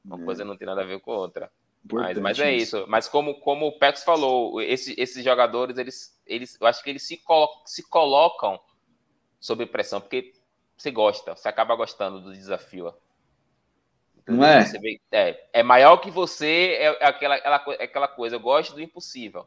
Uma 0.03 0.19
é. 0.19 0.25
coisa 0.25 0.43
não 0.43 0.57
tem 0.57 0.65
nada 0.65 0.81
a 0.81 0.85
ver 0.85 0.99
com 1.01 1.11
outra. 1.11 1.51
Mas, 1.91 2.17
mas, 2.17 2.39
é 2.39 2.51
isso. 2.51 2.85
Mas 2.88 3.07
como, 3.07 3.39
como 3.39 3.67
o 3.67 3.77
Pex 3.77 4.03
falou, 4.03 4.59
esses, 4.59 4.97
esses 4.97 5.23
jogadores, 5.23 5.77
eles, 5.77 6.19
eles, 6.25 6.57
eu 6.59 6.65
acho 6.65 6.83
que 6.83 6.89
eles 6.89 7.03
se, 7.03 7.15
colo 7.17 7.47
se 7.63 7.88
colocam 7.88 8.59
sob 9.39 9.63
pressão, 9.67 10.01
porque 10.01 10.33
você 10.75 10.89
gosta, 10.89 11.35
você 11.35 11.47
acaba 11.47 11.75
gostando 11.75 12.21
do 12.21 12.33
desafio. 12.33 12.91
Não 14.29 14.43
é? 14.45 14.63
Vê, 14.63 15.01
é? 15.12 15.50
É 15.53 15.63
maior 15.63 15.98
que 15.98 16.12
você, 16.12 16.77
é 16.79 17.05
aquela, 17.05 17.36
aquela, 17.36 17.55
aquela 17.55 18.07
coisa, 18.07 18.36
eu 18.36 18.39
gosto 18.39 18.74
do 18.74 18.81
impossível. 18.81 19.45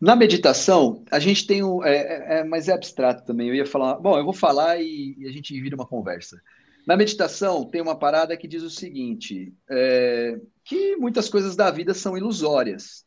Na 0.00 0.14
meditação, 0.14 1.04
a 1.10 1.18
gente 1.18 1.46
tem 1.46 1.64
um. 1.64 1.82
É, 1.82 1.96
é, 1.96 2.38
é, 2.38 2.44
mas 2.44 2.68
é 2.68 2.72
abstrato 2.72 3.24
também. 3.24 3.48
Eu 3.48 3.54
ia 3.54 3.66
falar. 3.66 3.94
Bom, 3.94 4.18
eu 4.18 4.24
vou 4.24 4.34
falar 4.34 4.80
e, 4.80 5.14
e, 5.18 5.26
a 5.26 5.32
gente 5.32 5.58
vira 5.60 5.74
uma 5.74 5.86
conversa. 5.86 6.40
Na 6.86 6.96
meditação, 6.96 7.64
tem 7.64 7.80
uma 7.80 7.98
parada 7.98 8.36
que 8.36 8.46
diz 8.46 8.62
o 8.62 8.70
seguinte: 8.70 9.54
é, 9.70 10.38
que 10.64 10.96
muitas 10.96 11.28
coisas 11.30 11.56
da 11.56 11.70
vida 11.70 11.94
são 11.94 12.16
ilusórias, 12.16 13.06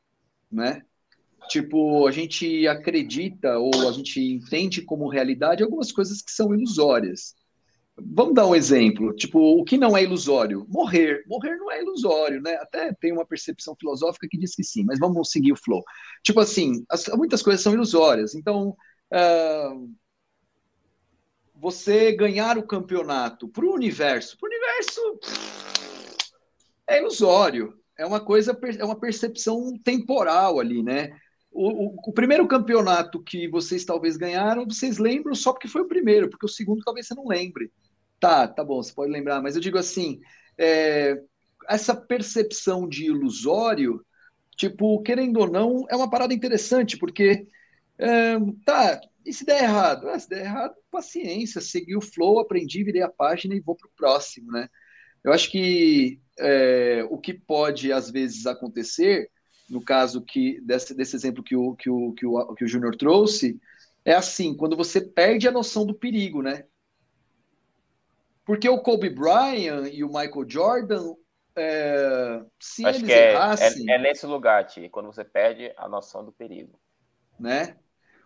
né? 0.52 0.82
Tipo, 1.48 2.08
a 2.08 2.12
gente 2.12 2.68
acredita 2.68 3.58
ou 3.58 3.88
a 3.88 3.92
gente 3.92 4.20
entende 4.20 4.82
como 4.82 5.10
realidade 5.10 5.64
algumas 5.64 5.92
coisas 5.92 6.22
que 6.22 6.32
são 6.32 6.54
ilusórias. 6.54 7.36
Vamos 8.06 8.34
dar 8.34 8.48
um 8.48 8.56
exemplo, 8.56 9.14
tipo, 9.16 9.40
o 9.40 9.64
que 9.64 9.78
não 9.78 9.96
é 9.96 10.04
ilusório? 10.04 10.66
Morrer. 10.70 11.24
Morrer 11.28 11.56
não 11.58 11.72
é 11.72 11.82
ilusório, 11.82 12.42
né? 12.42 12.56
Até 12.56 12.94
tem 12.94 13.12
uma 13.12 13.26
percepção 13.26 13.76
filosófica 13.76 14.28
que 14.30 14.38
diz 14.38 14.56
que 14.56 14.64
sim, 14.64 14.84
mas 14.84 15.00
vamos 15.00 15.32
seguir 15.32 15.52
o 15.52 15.58
flow. 15.58 15.84
Tipo 16.24 16.40
assim, 16.40 16.84
as, 16.90 17.08
muitas 17.10 17.42
coisas 17.42 17.62
são 17.62 17.74
ilusórias. 17.74 18.36
Então, 18.36 18.76
uh, 19.14 19.90
você 21.56 22.12
ganhar 22.14 22.58
o 22.58 22.66
campeonato 22.66 23.48
para 23.48 23.66
o 23.66 23.74
universo, 23.74 24.38
para 24.38 24.48
o 24.48 24.52
universo 24.52 25.20
é 26.88 27.00
ilusório. 27.00 27.78
É 27.98 28.06
uma 28.06 28.20
coisa, 28.20 28.58
é 28.78 28.86
uma 28.86 29.00
percepção 29.00 29.78
temporal 29.84 30.60
ali, 30.60 30.82
né? 30.82 31.12
O, 31.52 31.68
o, 31.68 31.96
o, 32.08 32.14
primeiro 32.14 32.48
campeonato 32.48 33.22
que 33.22 33.48
vocês 33.50 33.84
talvez 33.84 34.16
ganharam, 34.16 34.66
vocês 34.66 34.98
lembram 34.98 35.36
só 35.36 35.52
porque 35.52 35.68
foi 35.68 35.82
o 35.82 35.88
primeiro, 35.88 36.30
porque 36.30 36.46
o 36.46 36.50
segundo 36.50 36.84
talvez 36.84 37.08
você 37.08 37.16
não 37.16 37.28
lembre. 37.28 37.72
Tá, 38.20 38.48
tá 38.48 38.64
bom, 38.64 38.82
você 38.82 38.94
pode 38.94 39.12
lembrar, 39.12 39.42
mas 39.42 39.56
eu 39.56 39.62
digo 39.62 39.78
assim, 39.78 40.20
é, 40.58 41.22
essa 41.70 41.96
percepção 41.96 42.88
de 42.88 43.06
ilusório, 43.06 44.06
tipo, 44.58 45.02
querendo 45.02 45.40
ou 45.40 45.50
não, 45.50 45.86
é 45.90 45.96
uma 45.96 46.10
parada 46.10 46.34
interessante, 46.34 46.98
porque 46.98 47.48
é, 47.98 48.38
tá, 48.66 49.00
e 49.26 49.34
se 49.34 49.46
der 49.46 49.64
errado? 49.64 50.10
Ah, 50.10 50.20
se 50.20 50.28
der 50.28 50.46
errado, 50.46 50.76
paciência, 50.92 51.62
segui 51.62 51.96
o 51.96 52.02
flow, 52.02 52.40
aprendi, 52.40 52.84
virei 52.84 53.02
a 53.02 53.10
página 53.10 53.56
e 53.56 53.60
vou 53.60 53.76
para 53.76 53.88
o 53.88 53.92
próximo, 53.96 54.52
né? 54.52 54.68
Eu 55.24 55.34
acho 55.34 55.52
que 55.52 56.20
é, 56.38 57.06
o 57.10 57.18
que 57.18 57.34
pode, 57.34 57.92
às 57.92 58.10
vezes, 58.10 58.46
acontecer, 58.46 59.30
no 59.70 59.84
caso 59.84 60.22
que 60.24 60.60
desse, 60.62 60.96
desse 60.96 61.16
exemplo 61.16 61.44
que 61.44 61.56
o, 61.56 61.76
que 61.76 61.90
o, 61.90 62.14
que 62.14 62.26
o, 62.26 62.54
que 62.56 62.64
o 62.64 62.68
Júnior 62.68 62.96
trouxe, 62.96 63.60
é 64.04 64.14
assim, 64.14 64.56
quando 64.56 64.76
você 64.76 65.02
perde 65.02 65.48
a 65.48 65.52
noção 65.52 65.86
do 65.86 65.94
perigo, 65.94 66.42
né? 66.42 66.66
Porque 68.50 68.68
o 68.68 68.80
Kobe 68.80 69.12
Bryant 69.12 69.94
e 69.94 70.04
o 70.04 70.08
Michael 70.08 70.44
Jordan, 70.48 71.14
é, 71.56 72.44
se 72.60 72.84
Acho 72.84 72.98
eles 72.98 73.10
é, 73.12 73.34
errassem... 73.34 73.88
É, 73.88 73.94
é, 73.94 74.00
nesse 74.00 74.26
lugar, 74.26 74.66
Ti, 74.66 74.90
quando 74.90 75.06
você 75.06 75.24
perde 75.24 75.72
a 75.78 75.88
noção 75.88 76.26
do 76.26 76.32
perigo. 76.32 76.80
Né? 77.40 77.78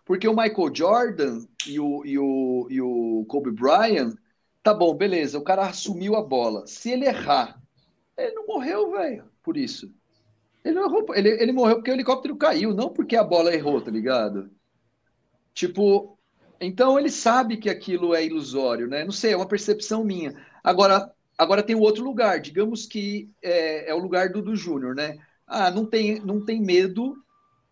Porque 0.02 0.26
o 0.26 0.34
Michael 0.34 0.74
Jordan 0.74 1.44
e 1.66 1.78
o, 1.78 2.06
e 2.06 2.18
o, 2.18 2.66
e 2.70 2.80
o 2.80 3.26
Kobe 3.28 3.50
Bryant, 3.50 4.14
tá 4.62 4.72
bom, 4.72 4.94
beleza, 4.94 5.38
o 5.38 5.44
cara 5.44 5.66
assumiu 5.66 6.16
a 6.16 6.22
bola. 6.22 6.66
Se 6.66 6.90
ele 6.90 7.04
errar, 7.04 7.60
ele 8.16 8.32
não 8.32 8.46
morreu, 8.46 8.92
velho, 8.92 9.30
por 9.42 9.58
isso. 9.58 9.94
Ele, 10.64 10.74
não 10.74 10.86
errou, 10.86 11.04
ele, 11.14 11.32
ele 11.32 11.52
morreu 11.52 11.76
porque 11.76 11.90
o 11.90 11.94
helicóptero 11.94 12.34
caiu, 12.34 12.72
não 12.72 12.88
porque 12.88 13.14
a 13.14 13.22
bola 13.22 13.52
errou, 13.52 13.78
tá 13.78 13.90
ligado? 13.90 14.50
Tipo, 15.52 16.13
então 16.64 16.98
ele 16.98 17.10
sabe 17.10 17.56
que 17.56 17.70
aquilo 17.70 18.14
é 18.14 18.24
ilusório, 18.24 18.88
né? 18.88 19.04
Não 19.04 19.12
sei, 19.12 19.32
é 19.32 19.36
uma 19.36 19.48
percepção 19.48 20.04
minha. 20.04 20.34
Agora, 20.62 21.10
agora 21.36 21.62
tem 21.62 21.76
o 21.76 21.80
outro 21.80 22.04
lugar, 22.04 22.40
digamos 22.40 22.86
que 22.86 23.30
é, 23.42 23.90
é 23.90 23.94
o 23.94 23.98
lugar 23.98 24.30
do, 24.30 24.42
do 24.42 24.56
Júnior, 24.56 24.94
né? 24.94 25.16
Ah, 25.46 25.70
não 25.70 25.86
tem, 25.86 26.20
não 26.20 26.44
tem 26.44 26.60
medo, 26.60 27.16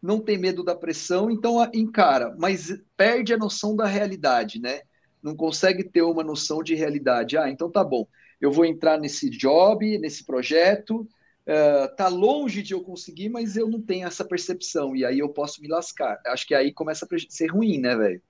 não 0.01 0.21
tem 0.21 0.39
medo 0.39 0.63
da 0.63 0.75
pressão, 0.75 1.31
então 1.31 1.57
encara, 1.73 2.35
mas 2.39 2.77
perde 2.97 3.33
a 3.33 3.39
noção 3.39 3.77
da 3.77 3.87
realidade, 3.87 4.61
né? 4.61 4.81
Não 5.23 5.37
consegue 5.37 5.85
ter 5.85 6.03
uma 6.03 6.25
noção 6.25 6.63
de 6.63 6.75
realidade. 6.75 7.39
Ah, 7.39 7.49
então 7.49 7.71
tá 7.71 7.85
bom, 7.85 8.07
eu 8.41 8.51
vou 8.51 8.65
entrar 8.65 8.99
nesse 8.99 9.31
job, 9.31 9.99
nesse 9.99 10.27
projeto, 10.27 11.01
uh, 11.47 11.97
tá 11.97 12.09
longe 12.09 12.63
de 12.63 12.75
eu 12.75 12.83
conseguir, 12.83 13.29
mas 13.29 13.57
eu 13.57 13.69
não 13.69 13.81
tenho 13.81 14.07
essa 14.07 14.25
percepção, 14.25 14.97
e 14.97 15.05
aí 15.05 15.21
eu 15.21 15.29
posso 15.29 15.63
me 15.63 15.69
lascar. 15.69 16.21
Acho 16.27 16.47
que 16.47 16.55
aí 16.55 16.73
começa 16.73 17.07
a 17.07 17.19
ser 17.29 17.47
ruim, 17.47 17.79
né, 17.79 17.97
velho? 17.97 18.23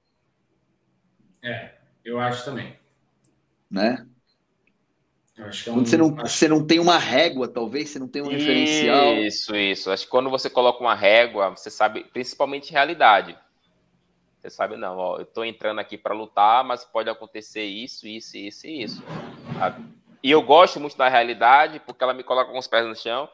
É, 1.43 1.73
eu 2.05 2.21
acho 2.21 2.45
também. 2.45 2.77
Né? 3.71 4.07
Eu 5.37 5.47
acho 5.47 5.65
que 5.65 5.71
é 5.71 5.73
um... 5.73 5.85
você, 5.85 5.97
não, 5.97 6.15
você 6.15 6.49
não 6.49 6.67
tem 6.67 6.79
uma 6.79 6.99
régua, 6.99 7.49
talvez, 7.49 7.91
você 7.91 7.99
não 7.99 8.09
tem 8.09 8.23
um 8.23 8.27
isso, 8.27 8.39
referencial. 8.39 9.15
Isso, 9.15 9.57
isso. 9.57 9.91
Acho 9.91 10.05
que 10.05 10.11
quando 10.11 10.31
você 10.31 10.49
coloca 10.49 10.81
uma 10.81 10.95
régua, 10.95 11.51
você 11.51 11.71
sabe, 11.71 12.05
principalmente 12.05 12.73
realidade. 12.73 13.37
Você 14.39 14.51
sabe, 14.51 14.77
não, 14.77 14.99
ó, 14.99 15.19
eu 15.19 15.25
tô 15.25 15.45
entrando 15.45 15.79
aqui 15.79 15.97
para 15.97 16.15
lutar, 16.15 16.65
mas 16.65 16.85
pode 16.85 17.09
acontecer 17.09 17.65
isso, 17.65 18.07
isso, 18.09 18.37
isso 18.37 18.67
e 18.67 18.83
isso. 18.83 19.03
E 20.23 20.31
eu 20.31 20.43
gosto 20.43 20.81
muito 20.81 20.97
da 20.97 21.09
realidade, 21.09 21.81
porque 21.81 22.03
ela 22.03 22.15
me 22.15 22.25
coloca 22.25 22.51
com 22.51 22.59
os 22.59 22.67
pés 22.67 22.87
no 22.87 22.95
chão. 22.95 23.29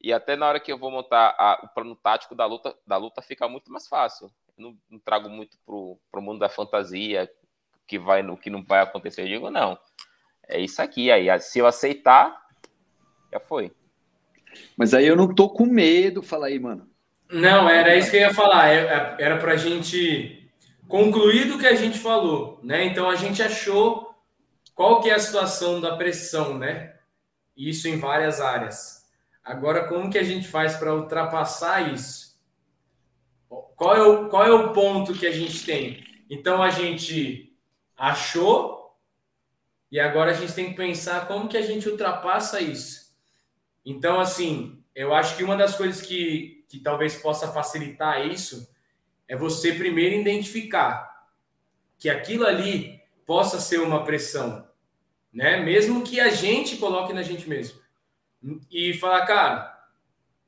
E 0.00 0.12
até 0.12 0.36
na 0.36 0.46
hora 0.46 0.60
que 0.60 0.72
eu 0.72 0.78
vou 0.78 0.90
montar 0.90 1.34
a, 1.38 1.60
o 1.64 1.68
plano 1.68 1.94
tático 1.96 2.34
da 2.34 2.44
luta, 2.46 2.76
da 2.86 2.96
luta 2.96 3.22
fica 3.22 3.48
muito 3.48 3.70
mais 3.70 3.86
fácil. 3.86 4.30
Eu 4.56 4.64
não, 4.64 4.78
não 4.90 4.98
trago 4.98 5.28
muito 5.28 5.56
pro, 5.64 5.98
pro 6.10 6.20
mundo 6.20 6.38
da 6.38 6.48
fantasia, 6.48 7.30
que 7.86 7.98
vai 7.98 8.22
no 8.22 8.36
que 8.36 8.50
não 8.50 8.62
vai 8.62 8.80
acontecer. 8.80 9.22
Eu 9.22 9.28
digo, 9.28 9.50
não. 9.50 9.78
É 10.48 10.60
isso 10.60 10.80
aqui. 10.80 11.10
Aí, 11.10 11.26
se 11.40 11.58
eu 11.58 11.66
aceitar, 11.66 12.36
já 13.32 13.40
foi. 13.40 13.72
Mas 14.76 14.94
aí 14.94 15.06
eu 15.06 15.16
não 15.16 15.34
tô 15.34 15.48
com 15.48 15.66
medo. 15.66 16.22
Fala 16.22 16.46
aí, 16.46 16.58
mano. 16.58 16.88
Não, 17.30 17.68
era 17.68 17.96
isso 17.96 18.10
que 18.10 18.16
eu 18.16 18.20
ia 18.20 18.34
falar. 18.34 18.68
É, 18.68 18.84
é, 18.84 19.16
era 19.18 19.38
pra 19.38 19.56
gente 19.56 20.50
concluir 20.86 21.46
do 21.46 21.58
que 21.58 21.66
a 21.66 21.74
gente 21.74 21.98
falou, 21.98 22.60
né? 22.62 22.84
Então 22.84 23.08
a 23.08 23.16
gente 23.16 23.42
achou 23.42 24.14
qual 24.74 25.00
que 25.00 25.10
é 25.10 25.14
a 25.14 25.18
situação 25.18 25.80
da 25.80 25.96
pressão, 25.96 26.58
né? 26.58 26.94
Isso 27.56 27.88
em 27.88 27.98
várias 27.98 28.40
áreas. 28.40 29.04
Agora, 29.42 29.86
como 29.86 30.10
que 30.10 30.18
a 30.18 30.22
gente 30.22 30.46
faz 30.48 30.76
para 30.76 30.94
ultrapassar 30.94 31.92
isso? 31.92 32.34
Qual 33.48 33.96
é, 33.96 34.02
o, 34.02 34.28
qual 34.28 34.44
é 34.44 34.52
o 34.52 34.72
ponto 34.72 35.14
que 35.14 35.26
a 35.26 35.32
gente 35.32 35.64
tem? 35.64 36.04
Então 36.30 36.62
a 36.62 36.70
gente 36.70 37.53
achou 37.96 38.84
e 39.90 40.00
agora 40.00 40.32
a 40.32 40.34
gente 40.34 40.52
tem 40.52 40.70
que 40.70 40.76
pensar 40.76 41.28
como 41.28 41.48
que 41.48 41.56
a 41.56 41.62
gente 41.62 41.88
ultrapassa 41.88 42.60
isso. 42.60 43.14
Então, 43.86 44.18
assim, 44.18 44.82
eu 44.94 45.14
acho 45.14 45.36
que 45.36 45.44
uma 45.44 45.56
das 45.56 45.76
coisas 45.76 46.02
que, 46.02 46.64
que 46.68 46.80
talvez 46.80 47.14
possa 47.14 47.52
facilitar 47.52 48.26
isso 48.26 48.68
é 49.28 49.36
você 49.36 49.72
primeiro 49.72 50.16
identificar 50.16 51.28
que 51.98 52.10
aquilo 52.10 52.44
ali 52.46 53.00
possa 53.24 53.60
ser 53.60 53.80
uma 53.80 54.04
pressão, 54.04 54.68
né? 55.32 55.60
Mesmo 55.60 56.02
que 56.02 56.18
a 56.18 56.28
gente 56.28 56.76
coloque 56.76 57.12
na 57.12 57.22
gente 57.22 57.48
mesmo. 57.48 57.80
E 58.70 58.94
falar, 58.94 59.24
cara, 59.26 59.88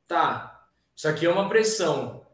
tá, 0.09 0.69
isso 0.95 1.09
aqui 1.09 1.25
é 1.25 1.31
uma 1.31 1.49
pressão. 1.49 2.27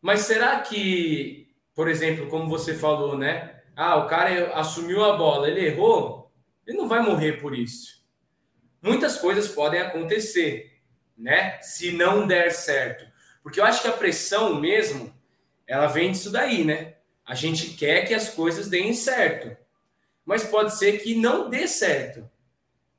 Mas 0.00 0.22
será 0.22 0.60
que, 0.60 1.54
por 1.74 1.88
exemplo, 1.88 2.28
como 2.28 2.48
você 2.48 2.74
falou, 2.74 3.16
né? 3.16 3.61
Ah, 3.74 3.96
o 3.96 4.06
cara 4.06 4.54
assumiu 4.54 5.04
a 5.04 5.16
bola, 5.16 5.48
ele 5.48 5.66
errou, 5.66 6.30
ele 6.66 6.76
não 6.76 6.88
vai 6.88 7.00
morrer 7.00 7.40
por 7.40 7.56
isso. 7.56 8.02
Muitas 8.80 9.16
coisas 9.16 9.48
podem 9.48 9.80
acontecer, 9.80 10.80
né? 11.16 11.60
Se 11.60 11.92
não 11.92 12.26
der 12.26 12.52
certo. 12.52 13.06
Porque 13.42 13.60
eu 13.60 13.64
acho 13.64 13.82
que 13.82 13.88
a 13.88 13.92
pressão 13.92 14.60
mesmo, 14.60 15.14
ela 15.66 15.86
vem 15.86 16.12
disso 16.12 16.30
daí, 16.30 16.64
né? 16.64 16.96
A 17.24 17.34
gente 17.34 17.70
quer 17.70 18.06
que 18.06 18.14
as 18.14 18.28
coisas 18.30 18.68
deem 18.68 18.92
certo. 18.92 19.56
Mas 20.24 20.44
pode 20.44 20.76
ser 20.76 20.98
que 20.98 21.14
não 21.14 21.48
dê 21.48 21.66
certo. 21.66 22.28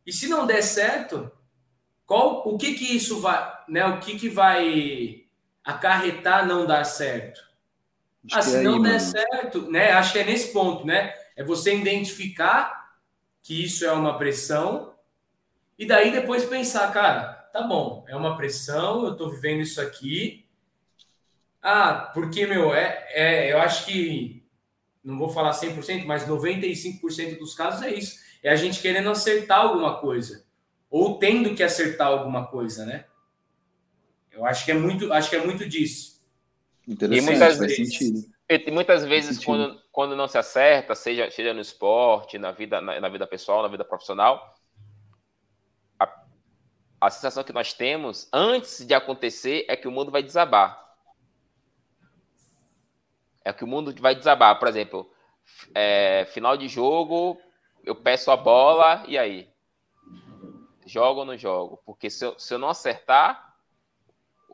E 0.06 0.12
se 0.12 0.28
não 0.28 0.46
der 0.46 0.62
certo, 0.62 1.32
qual 2.06 2.48
o 2.48 2.58
que 2.58 2.74
que 2.74 2.96
isso 2.96 3.22
vai, 3.22 3.64
né? 3.68 3.86
O 3.86 4.00
que 4.00 4.18
que 4.18 4.30
vai 4.30 5.24
acarretar 5.64 6.46
não 6.46 6.66
dar 6.66 6.84
certo? 6.84 7.53
Ah, 8.32 8.42
se 8.42 8.62
não 8.62 8.82
der 8.82 9.00
certo, 9.00 9.70
né? 9.70 9.92
Acho 9.92 10.14
que 10.14 10.20
é 10.20 10.24
nesse 10.24 10.54
ponto, 10.54 10.86
né? 10.86 11.14
É 11.36 11.44
você 11.44 11.76
identificar 11.76 12.96
que 13.42 13.64
isso 13.64 13.86
é 13.86 13.92
uma 13.92 14.18
pressão 14.18 14.94
e 15.78 15.86
daí 15.86 16.12
depois 16.12 16.46
pensar, 16.46 16.92
cara, 16.94 17.34
tá 17.52 17.62
bom, 17.62 18.06
é 18.08 18.16
uma 18.16 18.38
pressão, 18.38 19.06
eu 19.06 19.16
tô 19.16 19.30
vivendo 19.30 19.62
isso 19.62 19.82
aqui. 19.82 20.46
Ah, 21.62 22.12
porque, 22.14 22.46
meu, 22.46 22.74
é, 22.74 23.06
é 23.10 23.52
eu 23.52 23.60
acho 23.60 23.86
que, 23.86 24.46
não 25.04 25.18
vou 25.18 25.30
falar 25.30 25.52
100%, 25.52 26.06
mas 26.06 26.26
95% 26.26 27.38
dos 27.38 27.56
casos 27.56 27.82
é 27.82 27.94
isso. 27.94 28.20
É 28.42 28.50
a 28.50 28.56
gente 28.56 28.82
querendo 28.82 29.10
acertar 29.10 29.60
alguma 29.60 30.00
coisa. 30.00 30.46
Ou 30.90 31.18
tendo 31.18 31.56
que 31.56 31.64
acertar 31.64 32.08
alguma 32.08 32.48
coisa, 32.48 32.86
né? 32.86 33.06
Eu 34.32 34.46
acho 34.46 34.66
que 34.66 34.72
é 34.72 34.76
muito, 34.76 35.12
acho 35.12 35.30
que 35.30 35.36
é 35.36 35.46
muito 35.46 35.68
disso. 35.68 36.13
Interessante, 36.88 37.18
e 37.18 37.22
muitas 37.22 37.58
faz 37.58 37.60
vezes, 37.60 37.98
sentido. 37.98 38.34
E 38.50 38.72
muitas 38.72 39.06
vezes, 39.06 39.44
quando, 39.44 39.82
quando 39.92 40.16
não 40.16 40.28
se 40.28 40.38
acerta, 40.38 40.94
seja, 40.94 41.32
seja 41.32 41.54
no 41.54 41.62
esporte, 41.62 42.38
na 42.38 42.52
vida, 42.52 42.82
na, 42.82 43.00
na 43.00 43.10
vida 43.10 43.26
pessoal, 43.26 43.62
na 43.62 43.70
vida 43.70 43.86
profissional, 43.86 44.54
a, 45.98 46.26
a 47.00 47.10
sensação 47.10 47.44
que 47.44 47.54
nós 47.54 47.74
temos 47.74 48.28
antes 48.34 48.86
de 48.86 48.94
acontecer 48.94 49.66
é 49.70 49.76
que 49.76 49.88
o 49.88 49.92
mundo 49.92 50.12
vai 50.12 50.22
desabar. 50.22 50.84
É 53.46 53.54
que 53.54 53.64
o 53.64 53.68
mundo 53.68 53.94
vai 54.00 54.14
desabar. 54.14 54.60
Por 54.60 54.68
exemplo, 54.68 55.10
é, 55.74 56.26
final 56.26 56.58
de 56.58 56.68
jogo, 56.68 57.40
eu 57.84 57.96
peço 57.96 58.30
a 58.30 58.38
bola, 58.38 59.04
e 59.08 59.18
aí? 59.18 59.50
Jogo 60.86 61.22
ou 61.22 61.26
não 61.26 61.38
jogo? 61.38 61.82
Porque 61.86 62.10
se 62.10 62.26
eu, 62.26 62.38
se 62.38 62.54
eu 62.54 62.60
não 62.60 62.70
acertar, 62.70 63.53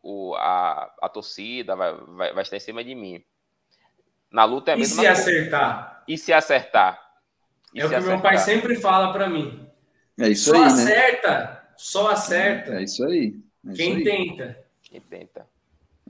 o, 0.03 0.35
a, 0.35 0.91
a 1.01 1.09
torcida 1.09 1.75
vai, 1.75 1.93
vai, 1.93 2.33
vai 2.33 2.43
estar 2.43 2.57
em 2.57 2.61
cima 2.61 2.83
de 2.83 2.95
mim. 2.95 3.23
Na 4.31 4.45
luta 4.45 4.71
é 4.71 4.73
a 4.73 4.77
mesma 4.77 4.93
E 4.93 4.95
se 4.95 5.05
coisa. 5.07 5.11
acertar? 5.21 6.03
E 6.07 6.17
se 6.17 6.33
acertar? 6.33 6.99
É 7.75 7.85
o 7.85 7.89
que 7.89 7.99
meu 7.99 8.21
pai 8.21 8.37
sempre 8.37 8.75
fala 8.75 9.11
para 9.13 9.29
mim. 9.29 9.67
É 10.19 10.29
isso 10.29 10.51
só 10.51 10.55
aí, 10.57 10.63
acerta, 10.63 11.39
né? 11.39 11.61
só 11.77 12.11
acerta. 12.11 12.73
É 12.75 12.83
isso 12.83 13.03
aí. 13.05 13.35
É 13.67 13.73
Quem 13.73 13.99
isso 13.99 14.09
aí. 14.09 14.25
tenta. 14.27 14.59
Quem 14.83 15.01
tenta. 15.01 15.47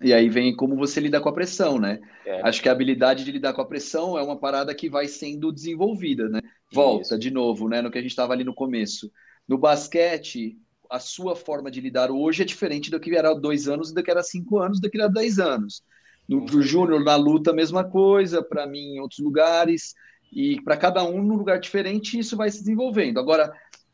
E 0.01 0.13
aí 0.13 0.29
vem 0.29 0.55
como 0.55 0.77
você 0.77 0.99
lida 1.01 1.19
com 1.19 1.27
a 1.27 1.33
pressão, 1.33 1.77
né? 1.77 1.99
É. 2.25 2.41
Acho 2.47 2.61
que 2.61 2.69
a 2.69 2.71
habilidade 2.71 3.25
de 3.25 3.31
lidar 3.31 3.53
com 3.53 3.61
a 3.61 3.65
pressão 3.65 4.17
é 4.17 4.23
uma 4.23 4.37
parada 4.37 4.73
que 4.73 4.89
vai 4.89 5.07
sendo 5.07 5.51
desenvolvida, 5.51 6.29
né? 6.29 6.39
Volta 6.71 7.15
Isso. 7.15 7.19
de 7.19 7.29
novo, 7.31 7.67
né? 7.67 7.81
No 7.81 7.91
que 7.91 7.97
a 7.97 8.01
gente 8.01 8.11
estava 8.11 8.31
ali 8.31 8.45
no 8.45 8.53
começo. 8.53 9.11
No 9.47 9.57
basquete, 9.57 10.57
a 10.89 10.99
sua 10.99 11.35
forma 11.35 11.69
de 11.69 11.79
lidar 11.79 12.09
hoje 12.09 12.41
é 12.41 12.45
diferente 12.45 12.89
do 12.89 12.99
que 12.99 13.15
era 13.15 13.33
dois 13.33 13.67
anos, 13.67 13.91
do 13.91 14.03
que 14.03 14.09
era 14.09 14.23
cinco 14.23 14.57
anos, 14.59 14.81
do 14.81 14.89
que 14.89 14.99
era 14.99 15.09
dez 15.09 15.37
anos. 15.37 15.83
No 16.27 16.45
pro 16.45 16.61
Júnior, 16.61 17.03
na 17.03 17.15
luta, 17.15 17.51
a 17.51 17.53
mesma 17.53 17.83
coisa, 17.83 18.43
para 18.43 18.65
mim, 18.67 18.95
em 18.95 18.99
outros 18.99 19.19
lugares. 19.19 19.93
E 20.31 20.61
para 20.61 20.77
cada 20.77 21.03
um, 21.03 21.23
num 21.23 21.35
lugar 21.35 21.59
diferente, 21.59 22.17
isso 22.17 22.37
vai 22.37 22.49
se 22.51 22.59
desenvolvendo. 22.59 23.19
Agora, 23.19 23.51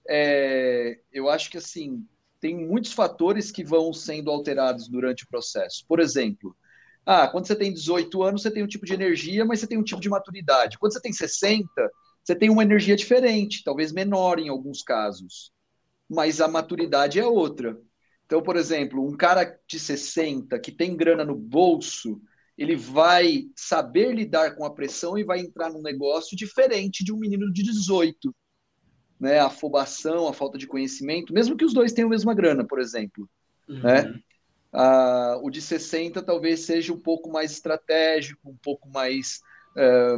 é, 0.07 0.99
eu 1.11 1.29
acho 1.29 1.49
que 1.49 1.57
assim 1.57 2.05
tem 2.39 2.55
muitos 2.55 2.93
fatores 2.93 3.51
que 3.51 3.63
vão 3.63 3.91
sendo 3.91 4.29
alterados 4.29 4.87
durante 4.87 5.23
o 5.23 5.27
processo. 5.27 5.83
Por 5.87 5.99
exemplo, 5.99 6.55
ah, 7.05 7.27
quando 7.27 7.47
você 7.47 7.55
tem 7.55 7.73
18 7.73 8.21
anos, 8.21 8.41
você 8.41 8.51
tem 8.51 8.63
um 8.63 8.67
tipo 8.67 8.85
de 8.85 8.93
energia, 8.93 9.43
mas 9.45 9.59
você 9.59 9.67
tem 9.67 9.77
um 9.77 9.83
tipo 9.83 10.01
de 10.01 10.09
maturidade. 10.09 10.77
Quando 10.77 10.93
você 10.93 11.01
tem 11.01 11.13
60, 11.13 11.67
você 12.23 12.35
tem 12.35 12.49
uma 12.49 12.63
energia 12.63 12.95
diferente, 12.95 13.63
talvez 13.63 13.91
menor 13.91 14.39
em 14.39 14.49
alguns 14.49 14.81
casos, 14.81 15.51
mas 16.09 16.41
a 16.41 16.47
maturidade 16.47 17.19
é 17.19 17.25
outra. 17.25 17.79
Então, 18.25 18.41
por 18.41 18.55
exemplo, 18.55 19.05
um 19.05 19.15
cara 19.15 19.59
de 19.67 19.79
60 19.79 20.59
que 20.59 20.71
tem 20.71 20.95
grana 20.95 21.23
no 21.23 21.35
bolso, 21.35 22.19
ele 22.57 22.75
vai 22.75 23.45
saber 23.55 24.13
lidar 24.13 24.55
com 24.55 24.65
a 24.65 24.73
pressão 24.73 25.17
e 25.17 25.23
vai 25.23 25.39
entrar 25.39 25.69
num 25.69 25.81
negócio 25.81 26.35
diferente 26.35 27.03
de 27.03 27.13
um 27.13 27.17
menino 27.17 27.51
de 27.51 27.63
18 27.63 28.33
né, 29.19 29.39
a 29.39 29.47
afobação, 29.47 30.27
a 30.27 30.33
falta 30.33 30.57
de 30.57 30.67
conhecimento, 30.67 31.33
mesmo 31.33 31.55
que 31.55 31.65
os 31.65 31.73
dois 31.73 31.93
tenham 31.93 32.07
a 32.07 32.11
mesma 32.11 32.33
grana, 32.33 32.65
por 32.65 32.79
exemplo. 32.79 33.29
Uhum. 33.67 33.81
Né? 33.81 34.19
Ah, 34.71 35.39
o 35.41 35.49
de 35.49 35.61
60 35.61 36.21
talvez 36.21 36.61
seja 36.61 36.93
um 36.93 36.99
pouco 36.99 37.31
mais 37.31 37.51
estratégico, 37.51 38.49
um 38.49 38.57
pouco 38.57 38.89
mais 38.89 39.41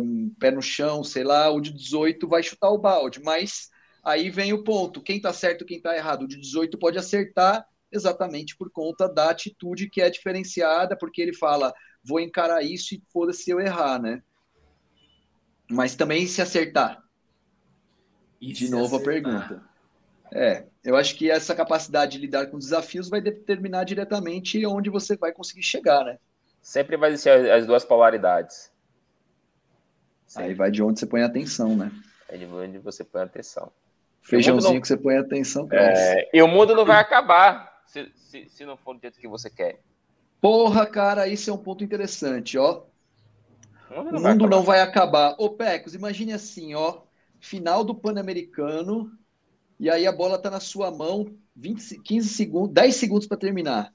um, 0.02 0.34
pé 0.40 0.52
no 0.52 0.62
chão, 0.62 1.04
sei 1.04 1.24
lá. 1.24 1.50
O 1.50 1.62
de 1.62 1.72
18 1.72 2.28
vai 2.28 2.42
chutar 2.42 2.72
o 2.72 2.78
balde, 2.78 3.22
mas 3.24 3.70
aí 4.08 4.30
vem 4.30 4.54
o 4.54 4.64
ponto: 4.64 5.02
quem 5.02 5.18
está 5.18 5.34
certo 5.34 5.66
quem 5.66 5.78
está 5.78 5.96
errado. 5.96 6.24
O 6.24 6.28
de 6.28 6.38
18 6.40 6.78
pode 6.78 6.98
acertar 6.98 7.66
exatamente 7.92 8.56
por 8.58 8.70
conta 8.72 9.08
da 9.08 9.30
atitude 9.32 9.90
que 9.90 10.02
é 10.02 10.10
diferenciada, 10.10 10.98
porque 10.98 11.22
ele 11.22 11.34
fala: 11.34 11.74
vou 12.04 12.20
encarar 12.20 12.64
isso 12.64 12.96
e 12.96 13.04
foda-se 13.12 13.44
se 13.44 13.52
eu 13.52 13.60
errar, 13.60 14.02
né? 14.02 14.22
Mas 15.70 15.96
também 15.96 16.26
se 16.28 16.42
acertar. 16.42 17.02
E 18.42 18.54
De 18.54 18.66
se 18.66 18.72
novo 18.72 18.96
a 18.96 19.00
acertar? 19.00 19.14
pergunta. 19.14 19.64
É, 20.34 20.66
eu 20.84 20.96
acho 20.96 21.16
que 21.16 21.32
essa 21.32 21.56
capacidade 21.56 22.14
de 22.14 22.18
lidar 22.20 22.48
com 22.48 22.58
desafios 22.60 23.10
vai 23.10 23.22
determinar 23.22 23.84
diretamente 23.86 24.66
onde 24.66 24.90
você 24.90 25.16
vai 25.18 25.32
conseguir 25.32 25.64
chegar, 25.64 26.04
né? 26.04 26.20
Sempre 26.62 26.98
vai 26.98 27.10
existir 27.10 27.30
as- 27.30 27.50
as 27.62 27.66
duas 27.66 27.84
polaridades. 27.84 28.72
Aí 30.34 30.54
Sempre. 30.54 30.56
vai 30.56 30.72
de 30.72 30.82
onde 30.84 31.00
você 31.00 31.06
põe 31.06 31.22
a 31.22 31.26
atenção, 31.26 31.76
né? 31.76 31.92
É 32.30 32.38
de 32.38 32.46
onde 32.46 32.78
você 32.80 33.04
põe 33.04 33.22
atenção. 33.22 33.72
Feijãozinho 34.28 34.74
não- 34.76 34.82
que 34.82 34.88
você 34.88 34.98
põe 34.98 35.18
atenção. 35.18 35.68
É, 35.72 36.30
e 36.38 36.42
o 36.42 36.48
mundo 36.48 36.76
não 36.76 36.86
vai 36.86 37.00
acabar 37.00 37.82
se, 37.86 38.12
se, 38.16 38.50
se 38.50 38.66
não 38.66 38.78
for 38.78 38.94
do 38.94 39.02
jeito 39.02 39.20
que 39.20 39.28
você 39.28 39.50
quer. 39.50 39.80
Porra, 40.42 40.86
cara, 40.86 41.28
isso 41.28 41.50
é 41.50 41.54
um 41.54 41.58
ponto 41.58 41.84
interessante, 41.84 42.58
ó. 42.58 42.84
O 43.90 43.96
mundo 43.96 44.12
não 44.12 44.22
vai 44.22 44.34
mundo 44.34 44.50
não 44.50 44.64
vai 44.64 44.82
acabar. 44.82 45.36
Ô, 45.40 45.50
Pecos, 45.50 45.96
imagine 45.96 46.34
assim, 46.34 46.76
ó. 46.76 47.02
Final 47.40 47.84
do 47.84 47.96
Pan-Americano, 47.96 49.12
e 49.80 49.90
aí 49.90 50.08
a 50.08 50.12
bola 50.12 50.42
tá 50.42 50.50
na 50.50 50.60
sua 50.60 50.92
mão, 50.92 51.38
20, 51.56 51.82
se- 51.82 52.02
15 52.02 52.30
segundos, 52.30 52.74
10 52.74 52.96
segundos 52.96 53.28
para 53.28 53.38
terminar. 53.38 53.94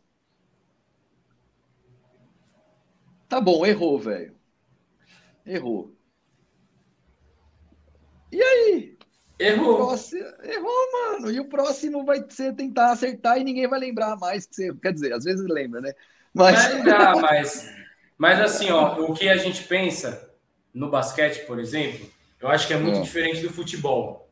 Tá 3.29 3.41
bom, 3.41 3.65
errou, 3.67 3.99
velho. 3.99 4.35
Errou. 5.47 5.93
E 8.31 8.43
aí? 8.43 8.92
Errou. 9.45 9.77
próximo, 9.77 10.25
errou, 10.45 10.93
mano. 10.93 11.31
E 11.31 11.41
o 11.41 11.49
próximo 11.49 12.05
vai 12.05 12.25
ser 12.29 12.55
tentar 12.55 12.93
acertar 12.93 13.39
e 13.39 13.45
ninguém 13.45 13.67
vai 13.69 13.79
lembrar 13.81 14.17
mais 14.17 14.47
que 14.47 14.55
você. 14.55 14.75
Quer 14.75 14.93
dizer, 14.93 15.13
às 15.13 15.25
vezes 15.25 15.47
lembra, 15.49 15.81
né? 15.81 15.93
Mas. 16.35 16.63
Vai 16.67 16.75
lembrar, 16.75 17.17
mas, 17.17 17.71
mas 18.19 18.41
assim, 18.41 18.71
ó, 18.71 19.01
o 19.01 19.15
que 19.15 19.29
a 19.29 19.37
gente 19.37 19.65
pensa 19.65 20.31
no 20.73 20.89
basquete, 20.91 21.47
por 21.47 21.59
exemplo, 21.59 22.09
eu 22.41 22.49
acho 22.49 22.67
que 22.67 22.73
é 22.75 22.79
muito 22.79 22.99
É. 22.99 23.03
diferente 23.03 23.41
do 23.43 23.51
futebol. 23.53 24.31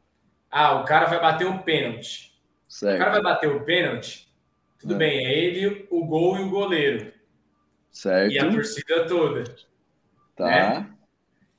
Ah, 0.50 0.80
o 0.80 0.84
cara 0.84 1.06
vai 1.06 1.20
bater 1.20 1.46
o 1.46 1.58
pênalti. 1.62 2.30
O 2.68 2.80
cara 2.80 2.96
Certo, 2.98 3.10
vai 3.12 3.22
bater 3.22 3.48
o 3.50 3.64
pênalti, 3.64 4.32
tudo 4.78 4.94
É. 4.94 4.98
bem, 4.98 5.26
é 5.26 5.32
ele, 5.38 5.86
o 5.90 6.04
gol 6.06 6.38
e 6.38 6.42
o 6.42 6.50
goleiro. 6.50 7.12
certo. 7.92 8.32
E 8.32 8.38
a 8.38 8.50
torcida 8.50 9.06
toda. 9.06 9.44
Tá. 10.36 10.46
né? 10.46 10.90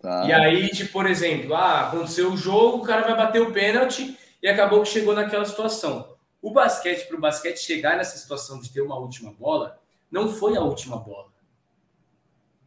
Tá. 0.02 0.26
E 0.26 0.34
aí, 0.34 0.70
tipo, 0.70 0.92
por 0.92 1.06
exemplo, 1.06 1.54
ah, 1.54 1.88
aconteceu 1.88 2.32
o 2.32 2.38
jogo, 2.38 2.78
o 2.78 2.86
cara 2.86 3.04
vai 3.04 3.16
bater 3.16 3.42
o 3.42 3.52
pênalti 3.54 4.18
e 4.42 4.48
acabou 4.48 4.82
que 4.82 4.90
chegou 4.90 5.14
naquela 5.14 5.46
situação. 5.46 6.18
O 6.42 6.52
basquete, 6.52 7.08
para 7.08 7.18
o 7.18 7.22
basquete 7.22 7.60
chegar 7.60 7.98
nessa 7.98 8.18
situação 8.18 8.60
de 8.60 8.72
ter 8.74 8.82
uma 8.82 8.98
última 8.98 9.32
bola, 9.32 9.80
não 10.10 10.28
foi 10.28 10.58
a 10.58 10.62
última 10.62 10.98
bola. 10.98 11.30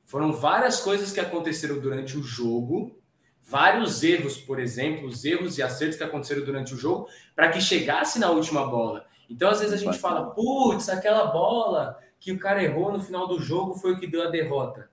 Foram 0.05 0.33
várias 0.33 0.81
coisas 0.81 1.11
que 1.11 1.19
aconteceram 1.19 1.81
durante 1.81 2.17
o 2.17 2.23
jogo, 2.23 2.97
vários 3.43 4.05
erros, 4.05 4.39
por 4.39 4.61
exemplo, 4.61 5.09
os 5.09 5.25
erros 5.25 5.59
e 5.59 5.63
acertos 5.63 5.99
que 5.99 6.05
aconteceram 6.05 6.45
durante 6.45 6.73
o 6.73 6.77
jogo, 6.77 7.09
para 7.35 7.51
que 7.51 7.61
chegasse 7.61 8.21
na 8.21 8.31
última 8.31 8.65
bola. 8.65 9.07
Então, 9.29 9.51
às 9.51 9.59
vezes 9.59 9.75
a 9.75 9.77
gente 9.77 9.99
fala, 9.99 10.31
putz, 10.31 10.89
aquela 10.89 11.27
bola 11.27 11.99
que 12.21 12.31
o 12.31 12.39
cara 12.39 12.63
errou 12.63 12.93
no 12.93 13.03
final 13.03 13.27
do 13.27 13.41
jogo 13.41 13.75
foi 13.75 13.95
o 13.95 13.99
que 13.99 14.07
deu 14.07 14.23
a 14.23 14.31
derrota. 14.31 14.89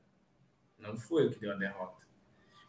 Não 0.79 0.97
foi 0.97 1.27
o 1.27 1.29
que 1.29 1.39
deu 1.39 1.51
a 1.51 1.55
derrota. 1.55 2.01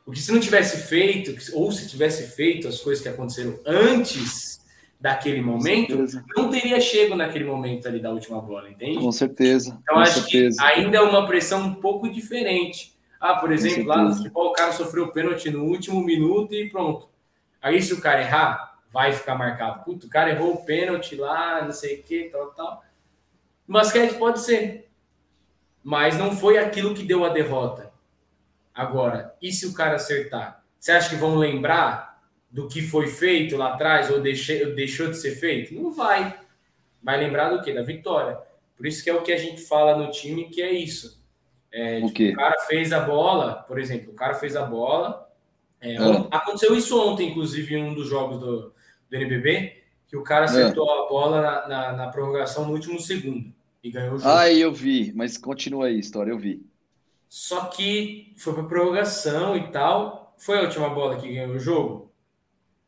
Porque 0.04 0.20
se 0.20 0.32
não 0.32 0.40
tivesse 0.40 0.88
feito, 0.88 1.34
ou 1.54 1.70
se 1.70 1.88
tivesse 1.88 2.34
feito 2.34 2.66
as 2.66 2.80
coisas 2.80 3.02
que 3.02 3.08
aconteceram 3.08 3.58
antes 3.64 4.60
daquele 5.00 5.40
momento, 5.40 6.04
não 6.36 6.48
teria 6.48 6.80
chego 6.80 7.16
naquele 7.16 7.44
momento 7.44 7.88
ali 7.88 8.00
da 8.00 8.10
última 8.10 8.40
bola, 8.40 8.70
entende? 8.70 8.98
Com 8.98 9.12
certeza. 9.12 9.78
Então, 9.82 9.96
com 9.96 10.00
acho 10.00 10.20
certeza. 10.20 10.56
que 10.56 10.64
ainda 10.64 10.98
é 10.98 11.00
uma 11.00 11.26
pressão 11.26 11.66
um 11.66 11.74
pouco 11.74 12.08
diferente. 12.08 12.92
Ah, 13.20 13.34
por 13.34 13.52
exemplo, 13.52 13.84
lá 13.84 14.02
no 14.02 14.14
futebol, 14.14 14.48
o 14.48 14.52
cara 14.52 14.72
sofreu 14.72 15.04
o 15.04 15.12
pênalti 15.12 15.50
no 15.50 15.64
último 15.64 16.04
minuto 16.04 16.54
e 16.54 16.68
pronto. 16.68 17.08
Aí, 17.60 17.80
se 17.80 17.94
o 17.94 18.00
cara 18.00 18.20
errar, 18.20 18.78
vai 18.92 19.12
ficar 19.12 19.36
marcado. 19.36 19.84
Puta, 19.84 20.06
o 20.06 20.10
cara 20.10 20.30
errou 20.30 20.54
o 20.54 20.64
pênalti 20.64 21.14
lá, 21.14 21.64
não 21.64 21.72
sei 21.72 22.00
o 22.00 22.02
que, 22.02 22.24
tal, 22.24 22.48
tal. 22.50 22.82
No 23.66 23.74
basquete 23.74 24.14
pode 24.14 24.40
ser. 24.40 24.88
Mas 25.82 26.18
não 26.18 26.36
foi 26.36 26.58
aquilo 26.58 26.94
que 26.94 27.04
deu 27.04 27.24
a 27.24 27.28
derrota. 27.28 27.91
Agora, 28.74 29.35
e 29.40 29.52
se 29.52 29.66
o 29.66 29.74
cara 29.74 29.96
acertar? 29.96 30.62
Você 30.78 30.92
acha 30.92 31.11
que 31.11 31.16
vão 31.16 31.37
lembrar 31.37 32.20
do 32.50 32.68
que 32.68 32.82
foi 32.82 33.06
feito 33.08 33.56
lá 33.56 33.74
atrás 33.74 34.11
ou 34.11 34.20
deixou 34.20 35.08
de 35.08 35.16
ser 35.16 35.32
feito? 35.37 35.74
Não 35.74 35.92
vai. 35.92 36.38
Vai 37.02 37.18
lembrar 37.18 37.50
do 37.50 37.62
quê? 37.62 37.72
Da 37.72 37.82
vitória. 37.82 38.38
Por 38.76 38.87
isso 38.87 39.02
que 39.04 39.11
é 39.11 39.14
o 39.14 39.22
que 39.22 39.32
a 39.32 39.37
gente 39.38 39.62
fala 39.62 39.96
no 39.96 40.11
time, 40.11 40.48
que 40.48 40.61
é 40.62 40.72
isso. 40.72 41.22
É, 41.70 42.00
O 42.00 42.11
tipo, 42.11 42.32
o 42.32 42.37
cara 42.37 42.61
fez 42.66 42.92
a 42.92 43.00
bola, 43.00 43.54
por 43.66 43.78
exemplo, 43.78 44.12
o 44.12 44.14
cara 44.14 44.35
fez 44.35 44.56
a 44.56 44.62
bola. 44.64 45.28
é, 45.80 45.96
Ah. 45.96 46.02
on- 46.08 46.28
Aconteceu 46.30 46.76
isso 46.76 46.96
ontem, 47.00 47.30
inclusive, 47.30 47.74
em 47.74 47.82
um 47.82 47.94
dos 47.94 48.06
jogos 48.08 48.38
do, 48.38 48.72
do 49.11 49.16
NBB, 49.16 49.82
que 50.06 50.16
o 50.16 50.22
cara 50.22 50.44
acertou 50.44 50.88
a 50.90 51.08
bola 51.08 51.40
na, 51.40 51.68
na- 51.68 51.92
na 51.92 52.08
prorrogação 52.08 52.66
no 52.66 52.72
último 52.72 53.00
segundo 53.00 53.52
e 53.82 53.90
ganhou 53.90 54.14
o 54.14 54.18
jogo. 54.18 54.30
Ai, 54.30 54.58
eu 54.58 54.72
vi, 54.72 55.12
mas 55.14 55.37
continua 55.37 55.87
aí 55.87 55.96
a 55.96 55.98
história, 55.98 56.30
eu 56.30 56.38
vi. 56.38 56.64
Só 57.32 57.64
que 57.64 58.34
foi 58.36 58.52
para 58.52 58.64
prorrogação 58.64 59.56
e 59.56 59.72
tal. 59.72 60.34
Foi 60.36 60.58
a 60.58 60.62
última 60.64 60.90
bola 60.90 61.16
que 61.16 61.32
ganhou 61.32 61.56
o 61.56 61.58
jogo? 61.58 62.12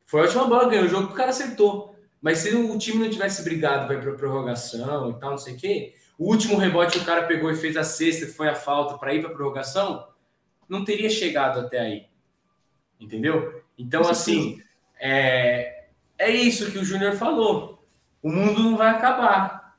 Foi 0.04 0.20
a 0.20 0.24
última 0.24 0.44
bola 0.44 0.64
que 0.64 0.72
ganhou 0.72 0.84
o 0.84 0.88
jogo 0.88 1.06
que 1.06 1.14
o 1.14 1.16
cara 1.16 1.30
acertou. 1.30 1.96
Mas 2.20 2.40
se 2.40 2.54
o 2.54 2.76
time 2.76 3.02
não 3.02 3.10
tivesse 3.10 3.42
brigado, 3.42 3.88
vai 3.88 3.98
para 3.98 4.12
prorrogação 4.12 5.12
e 5.12 5.14
tal, 5.18 5.30
não 5.30 5.38
sei 5.38 5.54
o 5.54 5.56
quê, 5.56 5.94
o 6.18 6.26
último 6.28 6.58
rebote 6.58 6.98
o 6.98 7.04
cara 7.06 7.22
pegou 7.22 7.50
e 7.50 7.56
fez 7.56 7.74
a 7.74 7.82
sexta, 7.84 8.26
que 8.26 8.32
foi 8.32 8.46
a 8.46 8.54
falta 8.54 8.98
para 8.98 9.14
ir 9.14 9.22
para 9.22 9.32
prorrogação, 9.32 10.06
não 10.68 10.84
teria 10.84 11.08
chegado 11.08 11.60
até 11.60 11.78
aí. 11.78 12.06
Entendeu? 13.00 13.64
Então, 13.78 14.02
assim, 14.02 14.62
é, 15.00 15.86
é 16.18 16.30
isso 16.30 16.70
que 16.70 16.78
o 16.78 16.84
Júnior 16.84 17.14
falou. 17.14 17.82
O 18.22 18.30
mundo 18.30 18.62
não 18.62 18.76
vai 18.76 18.90
acabar. 18.90 19.78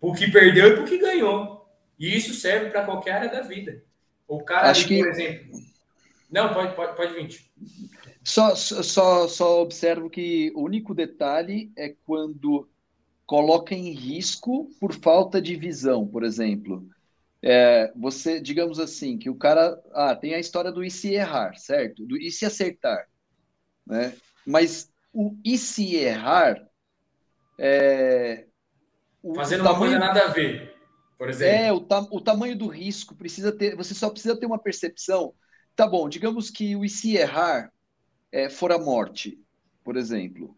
O 0.00 0.14
que 0.14 0.30
perdeu 0.30 0.78
e 0.78 0.80
o 0.80 0.84
que 0.86 0.96
ganhou. 0.96 1.51
E 2.02 2.16
isso 2.16 2.34
serve 2.34 2.68
para 2.70 2.84
qualquer 2.84 3.12
área 3.12 3.28
da 3.30 3.42
vida. 3.42 3.80
O 4.26 4.42
cara, 4.42 4.70
Acho 4.70 4.80
ali, 4.80 4.88
que- 4.88 4.98
por 4.98 5.08
exemplo. 5.08 5.60
Não, 6.28 6.52
pode, 6.52 6.74
pode, 6.74 6.96
pode 6.96 7.12
vir. 7.14 7.40
Só, 8.24 8.56
só, 8.56 9.28
só 9.28 9.62
observo 9.62 10.10
que 10.10 10.50
o 10.56 10.62
único 10.62 10.94
detalhe 10.96 11.70
é 11.76 11.94
quando 12.04 12.68
coloca 13.24 13.72
em 13.72 13.92
risco 13.92 14.68
por 14.80 14.92
falta 14.92 15.40
de 15.40 15.54
visão, 15.54 16.04
por 16.04 16.24
exemplo. 16.24 16.84
É, 17.40 17.92
você, 17.94 18.40
digamos 18.40 18.80
assim, 18.80 19.16
que 19.16 19.30
o 19.30 19.36
cara. 19.36 19.80
Ah, 19.92 20.16
tem 20.16 20.34
a 20.34 20.40
história 20.40 20.72
do 20.72 20.82
e 20.82 20.90
se 20.90 21.14
errar, 21.14 21.56
certo? 21.56 22.04
Do 22.04 22.16
e 22.16 22.32
se 22.32 22.44
acertar. 22.44 23.06
né? 23.86 24.12
Mas 24.44 24.90
o 25.12 25.36
e 25.44 25.56
se 25.56 25.94
errar 25.94 26.60
é, 27.58 28.46
fazendo 29.36 29.62
tamanho, 29.62 29.74
uma 29.74 29.78
coisa 29.78 29.98
nada 29.98 30.24
a 30.24 30.28
ver, 30.28 30.71
por 31.22 31.30
exemplo. 31.30 31.54
É, 31.54 31.72
o, 31.72 31.78
ta, 31.80 32.00
o 32.10 32.20
tamanho 32.20 32.58
do 32.58 32.66
risco 32.66 33.14
precisa 33.14 33.52
ter. 33.52 33.76
Você 33.76 33.94
só 33.94 34.10
precisa 34.10 34.36
ter 34.36 34.44
uma 34.44 34.58
percepção. 34.58 35.32
Tá 35.76 35.86
bom, 35.86 36.08
digamos 36.08 36.50
que 36.50 36.74
o 36.74 36.84
e 36.84 36.88
se 36.88 37.16
errar 37.16 37.72
é, 38.32 38.48
for 38.48 38.72
a 38.72 38.78
morte, 38.78 39.38
por 39.84 39.96
exemplo. 39.96 40.56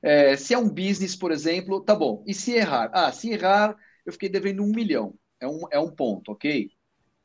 É, 0.00 0.36
se 0.36 0.54
é 0.54 0.58
um 0.58 0.68
business, 0.68 1.16
por 1.16 1.32
exemplo, 1.32 1.80
tá 1.80 1.96
bom. 1.96 2.22
E 2.28 2.32
se 2.32 2.52
errar? 2.52 2.92
Ah, 2.94 3.10
se 3.10 3.30
errar, 3.30 3.76
eu 4.06 4.12
fiquei 4.12 4.28
devendo 4.28 4.62
um 4.62 4.68
milhão. 4.68 5.14
É 5.40 5.48
um, 5.48 5.62
é 5.72 5.80
um 5.80 5.90
ponto, 5.90 6.30
ok? 6.30 6.70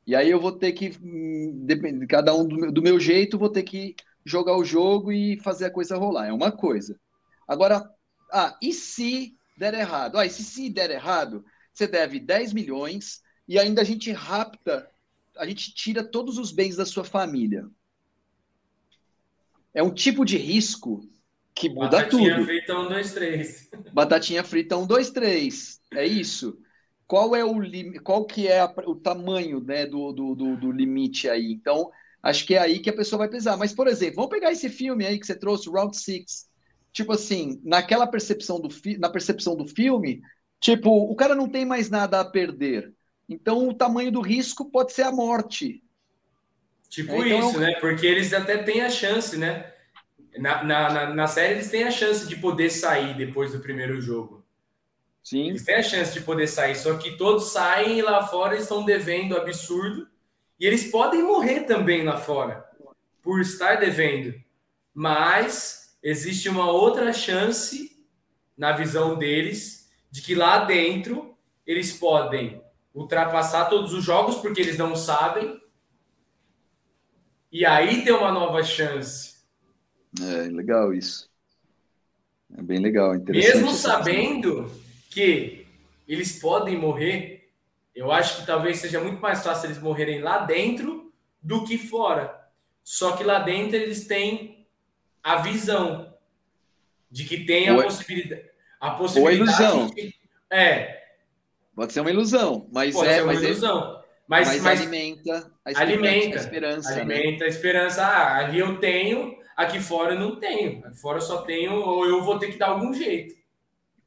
E 0.07 0.15
aí 0.15 0.31
eu 0.31 0.41
vou 0.41 0.53
ter 0.53 0.71
que, 0.71 0.91
hum, 0.99 1.67
cada 2.09 2.33
um 2.33 2.43
do 2.47 2.55
meu, 2.55 2.71
do 2.71 2.81
meu 2.81 2.99
jeito, 2.99 3.37
vou 3.37 3.51
ter 3.51 3.61
que 3.61 3.95
jogar 4.25 4.57
o 4.57 4.65
jogo 4.65 5.11
e 5.11 5.39
fazer 5.41 5.65
a 5.65 5.71
coisa 5.71 5.95
rolar. 5.95 6.25
É 6.25 6.33
uma 6.33 6.51
coisa. 6.51 6.99
Agora, 7.47 7.87
ah, 8.33 8.57
e 8.59 8.73
se 8.73 9.37
der 9.55 9.75
errado? 9.75 10.17
Ah, 10.17 10.25
e 10.25 10.29
se, 10.31 10.43
se 10.43 10.71
der 10.71 10.89
errado, 10.89 11.45
você 11.73 11.87
deve 11.87 12.19
10 12.19 12.53
milhões 12.53 13.21
e 13.47 13.57
ainda 13.57 13.81
a 13.81 13.85
gente 13.85 14.11
rapta, 14.11 14.89
a 15.37 15.45
gente 15.45 15.73
tira 15.73 16.03
todos 16.03 16.37
os 16.37 16.51
bens 16.51 16.75
da 16.75 16.85
sua 16.85 17.03
família. 17.03 17.67
É 19.73 19.81
um 19.81 19.93
tipo 19.93 20.25
de 20.25 20.37
risco 20.37 21.07
que 21.53 21.69
muda 21.69 21.97
Batatinha 21.97 22.35
tudo. 22.35 22.45
Batatinha 22.45 22.45
frita 22.45 22.79
1, 22.79 22.87
2, 22.87 23.13
3. 23.13 23.69
Batatinha 23.93 24.43
frita 24.43 24.77
1, 24.77 24.87
2, 24.87 25.09
3. 25.11 25.81
É 25.93 26.05
isso 26.05 26.57
qual 27.09 27.35
é 27.35 27.43
o 27.43 27.55
qual 28.03 28.23
que 28.23 28.47
é 28.47 28.59
a, 28.59 28.71
o 28.85 28.93
tamanho 28.93 29.59
né, 29.59 29.87
do, 29.87 30.13
do, 30.13 30.35
do, 30.35 30.55
do, 30.55 30.71
limite 30.71 31.27
aí. 31.27 31.51
Então, 31.51 31.89
acho 32.21 32.45
que 32.45 32.53
é 32.53 32.59
aí 32.59 32.77
que 32.77 32.89
a 32.91 32.95
pessoa 32.95 33.17
vai 33.17 33.27
pesar. 33.27 33.57
Mas, 33.57 33.73
por 33.73 33.87
exemplo, 33.87 34.17
vamos 34.17 34.29
pegar 34.29 34.51
esse 34.51 34.69
filme 34.69 35.03
aí 35.07 35.19
que 35.19 35.25
você 35.25 35.33
trouxe, 35.33 35.71
Round 35.71 35.97
Six. 35.97 36.47
Tipo 36.93 37.13
assim, 37.13 37.59
naquela 37.63 38.05
percepção 38.05 38.61
do 38.61 38.69
na 38.99 39.09
percepção 39.09 39.55
do 39.55 39.65
filme, 39.65 40.21
tipo, 40.59 40.89
o 40.89 41.15
cara 41.15 41.35
não 41.35 41.47
tem 41.47 41.65
mais 41.65 41.89
nada 41.89 42.19
a 42.19 42.25
perder. 42.25 42.93
Então, 43.27 43.67
o 43.67 43.73
tamanho 43.73 44.11
do 44.11 44.21
risco 44.21 44.65
pode 44.65 44.91
ser 44.91 45.03
a 45.03 45.11
morte. 45.11 45.83
Tipo 46.89 47.23
é, 47.23 47.27
então, 47.27 47.49
isso, 47.49 47.59
né? 47.59 47.75
Porque 47.79 48.05
eles 48.05 48.33
até 48.33 48.57
têm 48.57 48.81
a 48.81 48.89
chance, 48.89 49.37
né? 49.37 49.71
Na, 50.37 50.63
na, 50.63 50.89
na, 50.89 51.13
na 51.13 51.27
série, 51.27 51.53
eles 51.53 51.69
têm 51.69 51.83
a 51.83 51.91
chance 51.91 52.27
de 52.27 52.35
poder 52.35 52.69
sair 52.69 53.15
depois 53.15 53.51
do 53.51 53.59
primeiro 53.59 54.01
jogo. 54.01 54.43
Sim. 55.23 55.49
Eles 55.49 55.63
têm 55.63 55.75
a 55.75 55.83
chance 55.83 56.13
de 56.13 56.21
poder 56.21 56.47
sair, 56.47 56.75
só 56.75 56.97
que 56.97 57.17
todos 57.17 57.51
saem 57.51 57.99
e 57.99 58.01
lá 58.01 58.25
fora 58.25 58.57
estão 58.57 58.83
devendo 58.83 59.37
absurdo. 59.37 60.07
E 60.59 60.65
eles 60.65 60.89
podem 60.89 61.21
morrer 61.21 61.61
também 61.61 62.03
lá 62.03 62.17
fora 62.17 62.65
por 63.21 63.39
estar 63.39 63.75
devendo. 63.75 64.33
Mas 64.93 65.95
existe 66.01 66.49
uma 66.49 66.71
outra 66.71 67.13
chance, 67.13 68.03
na 68.57 68.71
visão 68.71 69.17
deles, 69.17 69.88
de 70.11 70.21
que 70.21 70.35
lá 70.35 70.65
dentro 70.65 71.37
eles 71.65 71.93
podem 71.93 72.61
ultrapassar 72.93 73.65
todos 73.65 73.93
os 73.93 74.03
jogos 74.03 74.37
porque 74.37 74.61
eles 74.61 74.77
não 74.77 74.95
sabem. 74.95 75.61
E 77.51 77.65
aí 77.65 78.03
ter 78.03 78.11
uma 78.11 78.31
nova 78.31 78.63
chance. 78.63 79.39
É 80.21 80.43
legal 80.49 80.93
isso. 80.93 81.29
É 82.57 82.61
bem 82.61 82.79
legal, 82.79 83.13
Mesmo 83.27 83.71
sabendo 83.73 84.71
que 85.09 85.67
eles 86.07 86.39
podem 86.39 86.75
morrer, 86.75 87.51
eu 87.93 88.11
acho 88.11 88.39
que 88.39 88.47
talvez 88.47 88.77
seja 88.77 88.99
muito 88.99 89.21
mais 89.21 89.43
fácil 89.43 89.67
eles 89.67 89.79
morrerem 89.79 90.21
lá 90.21 90.39
dentro 90.39 91.13
do 91.41 91.63
que 91.63 91.77
fora. 91.77 92.49
Só 92.83 93.15
que 93.15 93.23
lá 93.23 93.39
dentro 93.39 93.75
eles 93.75 94.07
têm 94.07 94.67
a 95.21 95.37
visão 95.37 96.11
de 97.11 97.23
que 97.25 97.45
tem 97.45 97.69
a 97.69 97.81
possibilidade. 97.81 98.48
A 98.79 98.91
possibilidade. 98.91 99.41
Ou 99.41 99.47
ilusão. 99.47 99.89
De, 99.91 100.13
é. 100.51 101.03
Pode 101.75 101.93
ser 101.93 102.01
uma 102.01 102.11
ilusão, 102.11 102.67
mas 102.71 102.95
Pode 102.95 103.09
é. 103.09 103.15
Ser 103.15 103.21
uma 103.21 103.33
mas 103.33 103.43
é- 103.43 103.45
ilusão. 103.45 103.99
Mas, 104.27 104.47
mas, 104.47 104.61
mas, 104.61 104.81
alimenta 104.81 105.51
a 105.65 105.81
alimenta, 105.81 106.37
a 106.37 106.41
esperança. 106.41 106.95
Né? 106.95 107.01
Alimenta 107.01 107.39
né? 107.39 107.45
a 107.45 107.47
esperança. 107.47 108.05
Ah, 108.05 108.37
ali 108.37 108.59
eu 108.59 108.79
tenho, 108.79 109.35
aqui 109.57 109.79
fora 109.79 110.13
eu 110.13 110.19
não 110.19 110.35
tenho. 110.39 110.85
Aqui 110.85 110.97
fora 110.97 111.17
eu 111.17 111.21
só 111.21 111.41
tenho, 111.41 111.73
ou 111.73 112.05
eu 112.05 112.23
vou 112.23 112.37
ter 112.37 112.51
que 112.51 112.57
dar 112.59 112.69
algum 112.69 112.93
jeito. 112.93 113.33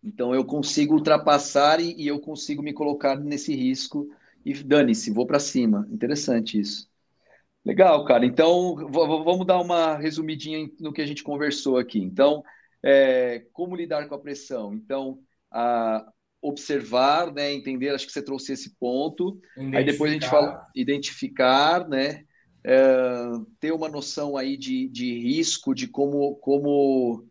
Então 0.03 0.33
eu 0.33 0.45
consigo 0.45 0.95
ultrapassar 0.95 1.81
e, 1.81 1.95
e 2.01 2.07
eu 2.07 2.21
consigo 2.21 2.63
me 2.63 2.73
colocar 2.73 3.17
nesse 3.17 3.55
risco 3.55 4.09
e 4.45 4.55
dane-se, 4.55 5.11
vou 5.11 5.27
para 5.27 5.41
cima. 5.41 5.89
Interessante 5.91 6.59
isso. 6.59 6.89
Legal, 7.65 8.05
cara. 8.05 8.25
Então 8.25 8.77
vamos 8.91 9.47
dar 9.47 9.61
uma 9.61 9.97
resumidinha 9.97 10.69
no 10.81 10.93
que 10.93 11.03
a 11.03 11.07
gente 11.07 11.23
conversou 11.23 11.79
aqui. 11.79 11.99
Então, 11.99 12.45
é, 12.85 13.45
como 13.53 13.77
lidar 13.77 14.09
com 14.09 14.15
a 14.15 14.21
pressão? 14.21 14.75
Então, 14.75 15.19
a, 15.51 16.05
observar, 16.43 17.33
né, 17.33 17.53
entender. 17.53 17.91
Acho 17.91 18.07
que 18.07 18.13
você 18.13 18.21
trouxe 18.21 18.53
esse 18.53 18.75
ponto. 18.77 19.41
Aí 19.73 19.85
depois 19.85 20.11
a 20.11 20.15
gente 20.15 20.29
fala 20.29 20.67
identificar, 20.75 21.89
né, 21.89 22.25
é, 22.65 22.83
ter 23.61 23.73
uma 23.73 23.89
noção 23.89 24.37
aí 24.37 24.57
de, 24.57 24.89
de 24.89 25.19
risco, 25.21 25.73
de 25.73 25.87
como 25.87 26.35
como 26.37 27.25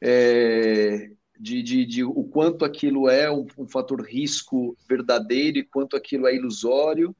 é, 0.00 1.10
de, 1.40 1.62
de, 1.62 1.86
de, 1.86 2.04
o 2.04 2.24
quanto 2.24 2.64
aquilo 2.64 3.08
é 3.08 3.30
um, 3.30 3.46
um, 3.56 3.66
fator 3.66 4.02
risco 4.02 4.76
verdadeiro 4.88 5.58
e 5.58 5.64
quanto 5.64 5.96
aquilo 5.96 6.26
é 6.26 6.34
ilusório. 6.34 7.16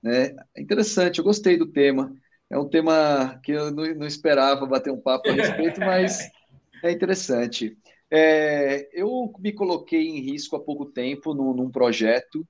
Né? 0.00 0.36
É 0.54 0.62
interessante, 0.62 1.18
eu 1.18 1.24
gostei 1.24 1.56
do 1.56 1.66
tema. 1.66 2.14
É 2.48 2.58
um 2.58 2.68
tema 2.68 3.40
que 3.42 3.52
eu 3.52 3.70
não, 3.70 3.84
não 3.94 4.06
esperava 4.06 4.66
bater 4.66 4.92
um 4.92 5.00
papo 5.00 5.30
a 5.30 5.32
respeito, 5.32 5.80
mas 5.80 6.18
é 6.82 6.90
interessante. 6.90 7.76
É, 8.10 8.88
eu 8.92 9.32
me 9.38 9.52
coloquei 9.52 10.06
em 10.06 10.20
risco 10.20 10.56
há 10.56 10.60
pouco 10.60 10.86
tempo 10.86 11.32
num, 11.32 11.54
num 11.54 11.70
projeto 11.70 12.46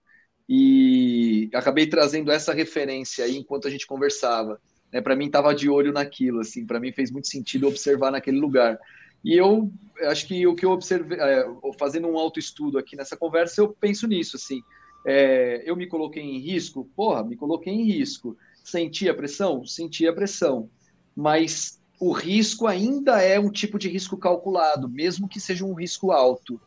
e 0.48 1.48
acabei 1.54 1.86
trazendo 1.86 2.32
essa 2.32 2.52
referência 2.52 3.24
aí 3.24 3.36
enquanto 3.36 3.68
a 3.68 3.70
gente 3.70 3.86
conversava. 3.86 4.60
Né? 4.92 5.00
Para 5.00 5.14
mim, 5.14 5.26
estava 5.26 5.54
de 5.54 5.68
olho 5.68 5.92
naquilo, 5.92 6.40
assim, 6.40 6.66
para 6.66 6.80
mim 6.80 6.92
fez 6.92 7.10
muito 7.10 7.28
sentido 7.28 7.68
observar 7.68 8.10
naquele 8.10 8.38
lugar. 8.38 8.78
E 9.24 9.36
eu 9.36 9.70
acho 10.02 10.26
que 10.26 10.46
o 10.46 10.54
que 10.54 10.66
eu 10.66 10.72
observei, 10.72 11.18
é, 11.20 11.44
fazendo 11.78 12.08
um 12.08 12.18
autoestudo 12.18 12.76
aqui 12.76 12.96
nessa 12.96 13.16
conversa, 13.16 13.60
eu 13.60 13.68
penso 13.68 14.06
nisso, 14.08 14.36
assim, 14.36 14.60
é, 15.06 15.62
eu 15.64 15.76
me 15.76 15.86
coloquei 15.86 16.22
em 16.22 16.38
risco? 16.38 16.90
Porra, 16.96 17.24
me 17.24 17.36
coloquei 17.36 17.72
em 17.72 17.84
risco. 17.84 18.36
Senti 18.64 19.08
a 19.08 19.14
pressão? 19.14 19.64
Senti 19.64 20.06
a 20.06 20.12
pressão. 20.12 20.68
Mas 21.14 21.80
o 22.02 22.10
risco 22.10 22.66
ainda 22.66 23.22
é 23.22 23.38
um 23.38 23.48
tipo 23.48 23.78
de 23.78 23.88
risco 23.88 24.16
calculado, 24.16 24.88
mesmo 24.88 25.28
que 25.28 25.38
seja 25.38 25.64
um 25.64 25.72
risco 25.72 26.10
alto. 26.10 26.60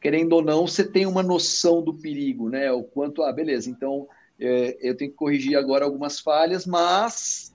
Querendo 0.00 0.34
ou 0.34 0.42
não, 0.44 0.64
você 0.64 0.84
tem 0.84 1.06
uma 1.06 1.24
noção 1.24 1.82
do 1.82 1.92
perigo, 1.92 2.48
né? 2.48 2.70
O 2.70 2.84
quanto, 2.84 3.24
ah, 3.24 3.32
beleza, 3.32 3.68
então 3.68 4.06
é, 4.38 4.78
eu 4.80 4.96
tenho 4.96 5.10
que 5.10 5.16
corrigir 5.16 5.58
agora 5.58 5.84
algumas 5.84 6.20
falhas, 6.20 6.66
mas 6.66 7.52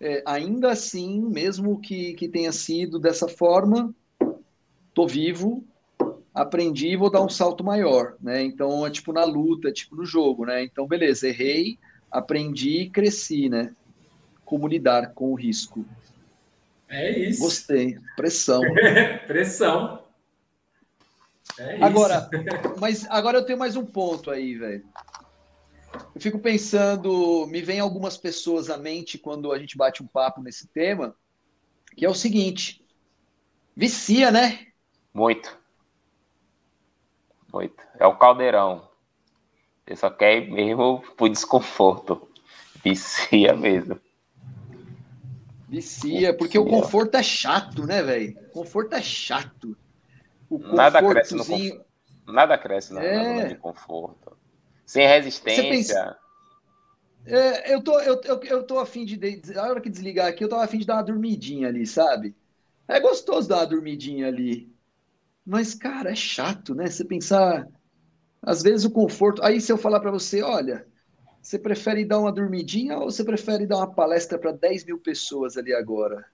é, 0.00 0.24
ainda 0.26 0.72
assim, 0.72 1.20
mesmo 1.20 1.78
que, 1.78 2.14
que 2.14 2.28
tenha 2.28 2.50
sido 2.50 2.98
dessa 2.98 3.28
forma, 3.28 3.94
tô 4.92 5.06
vivo, 5.06 5.64
aprendi 6.34 6.88
e 6.88 6.96
vou 6.96 7.12
dar 7.12 7.22
um 7.22 7.28
salto 7.28 7.62
maior, 7.62 8.16
né? 8.20 8.42
Então 8.42 8.84
é 8.84 8.90
tipo 8.90 9.12
na 9.12 9.22
luta, 9.22 9.68
é 9.68 9.72
tipo 9.72 9.94
no 9.94 10.04
jogo, 10.04 10.46
né? 10.46 10.64
Então, 10.64 10.84
beleza, 10.88 11.28
errei, 11.28 11.78
aprendi 12.10 12.80
e 12.80 12.90
cresci, 12.90 13.48
né? 13.48 13.72
Como 14.44 14.66
lidar 14.66 15.14
com 15.14 15.30
o 15.30 15.36
risco. 15.36 15.86
É 16.92 17.10
isso. 17.10 17.40
Gostei. 17.40 17.98
Pressão. 18.14 18.60
Pressão. 19.26 20.04
É 21.58 21.82
agora, 21.82 22.28
mas 22.78 23.06
agora 23.08 23.38
eu 23.38 23.44
tenho 23.44 23.58
mais 23.58 23.76
um 23.76 23.84
ponto 23.84 24.30
aí, 24.30 24.54
velho. 24.54 24.84
Eu 26.14 26.20
fico 26.20 26.38
pensando, 26.38 27.46
me 27.46 27.62
vem 27.62 27.80
algumas 27.80 28.16
pessoas 28.16 28.70
à 28.70 28.76
mente 28.76 29.18
quando 29.18 29.52
a 29.52 29.58
gente 29.58 29.76
bate 29.76 30.02
um 30.02 30.06
papo 30.06 30.42
nesse 30.42 30.66
tema, 30.68 31.14
que 31.96 32.04
é 32.04 32.08
o 32.08 32.14
seguinte: 32.14 32.84
vicia, 33.74 34.30
né? 34.30 34.66
Muito. 35.14 35.58
Muito. 37.52 37.82
É 37.98 38.06
o 38.06 38.16
caldeirão. 38.16 38.88
Você 39.86 39.96
só 39.96 40.10
quer 40.10 40.38
ir 40.38 40.50
mesmo 40.50 41.02
por 41.16 41.28
desconforto. 41.28 42.28
Vicia 42.82 43.54
mesmo. 43.54 44.00
Vicia, 45.72 46.36
porque 46.36 46.58
o 46.58 46.66
conforto 46.66 47.16
é 47.16 47.22
chato, 47.22 47.86
né, 47.86 48.02
velho? 48.02 48.34
Conforto 48.52 48.94
é 48.94 49.00
chato. 49.00 49.74
Nada 50.50 51.02
cresce 51.02 51.34
no 51.34 51.46
conforto. 51.46 51.84
Nada 52.26 52.58
cresce 52.58 52.92
na 52.92 53.02
é... 53.02 53.24
zona 53.24 53.48
de 53.48 53.54
conforto. 53.54 54.36
Sem 54.84 55.08
resistência. 55.08 55.62
Pensa... 55.62 56.18
É, 57.24 57.72
eu 57.72 57.82
tô, 57.82 57.98
eu, 58.00 58.20
eu, 58.22 58.40
eu 58.42 58.62
tô 58.64 58.78
afim 58.78 59.06
de. 59.06 59.18
A 59.56 59.62
hora 59.62 59.80
que 59.80 59.88
desligar 59.88 60.26
aqui, 60.26 60.44
eu 60.44 60.48
tava 60.48 60.62
afim 60.62 60.76
de 60.76 60.86
dar 60.86 60.96
uma 60.96 61.04
dormidinha 61.04 61.68
ali, 61.68 61.86
sabe? 61.86 62.36
É 62.86 63.00
gostoso 63.00 63.48
dar 63.48 63.60
uma 63.60 63.66
dormidinha 63.66 64.26
ali. 64.26 64.70
Mas, 65.42 65.74
cara, 65.74 66.10
é 66.10 66.14
chato, 66.14 66.74
né? 66.74 66.86
Você 66.86 67.02
pensar. 67.02 67.66
Às 68.42 68.62
vezes 68.62 68.84
o 68.84 68.90
conforto. 68.90 69.42
Aí, 69.42 69.58
se 69.58 69.72
eu 69.72 69.78
falar 69.78 70.00
para 70.00 70.10
você, 70.10 70.42
olha, 70.42 70.86
você 71.42 71.58
prefere 71.58 72.04
dar 72.04 72.20
uma 72.20 72.30
dormidinha 72.30 72.96
ou 72.98 73.10
você 73.10 73.24
prefere 73.24 73.66
dar 73.66 73.78
uma 73.78 73.92
palestra 73.92 74.38
para 74.38 74.52
10 74.52 74.84
mil 74.84 74.98
pessoas 74.98 75.56
ali 75.56 75.74
agora? 75.74 76.24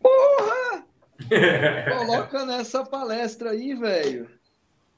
Porra! 0.00 0.86
Coloca 1.98 2.46
nessa 2.46 2.84
palestra 2.84 3.50
aí, 3.50 3.74
velho. 3.74 4.30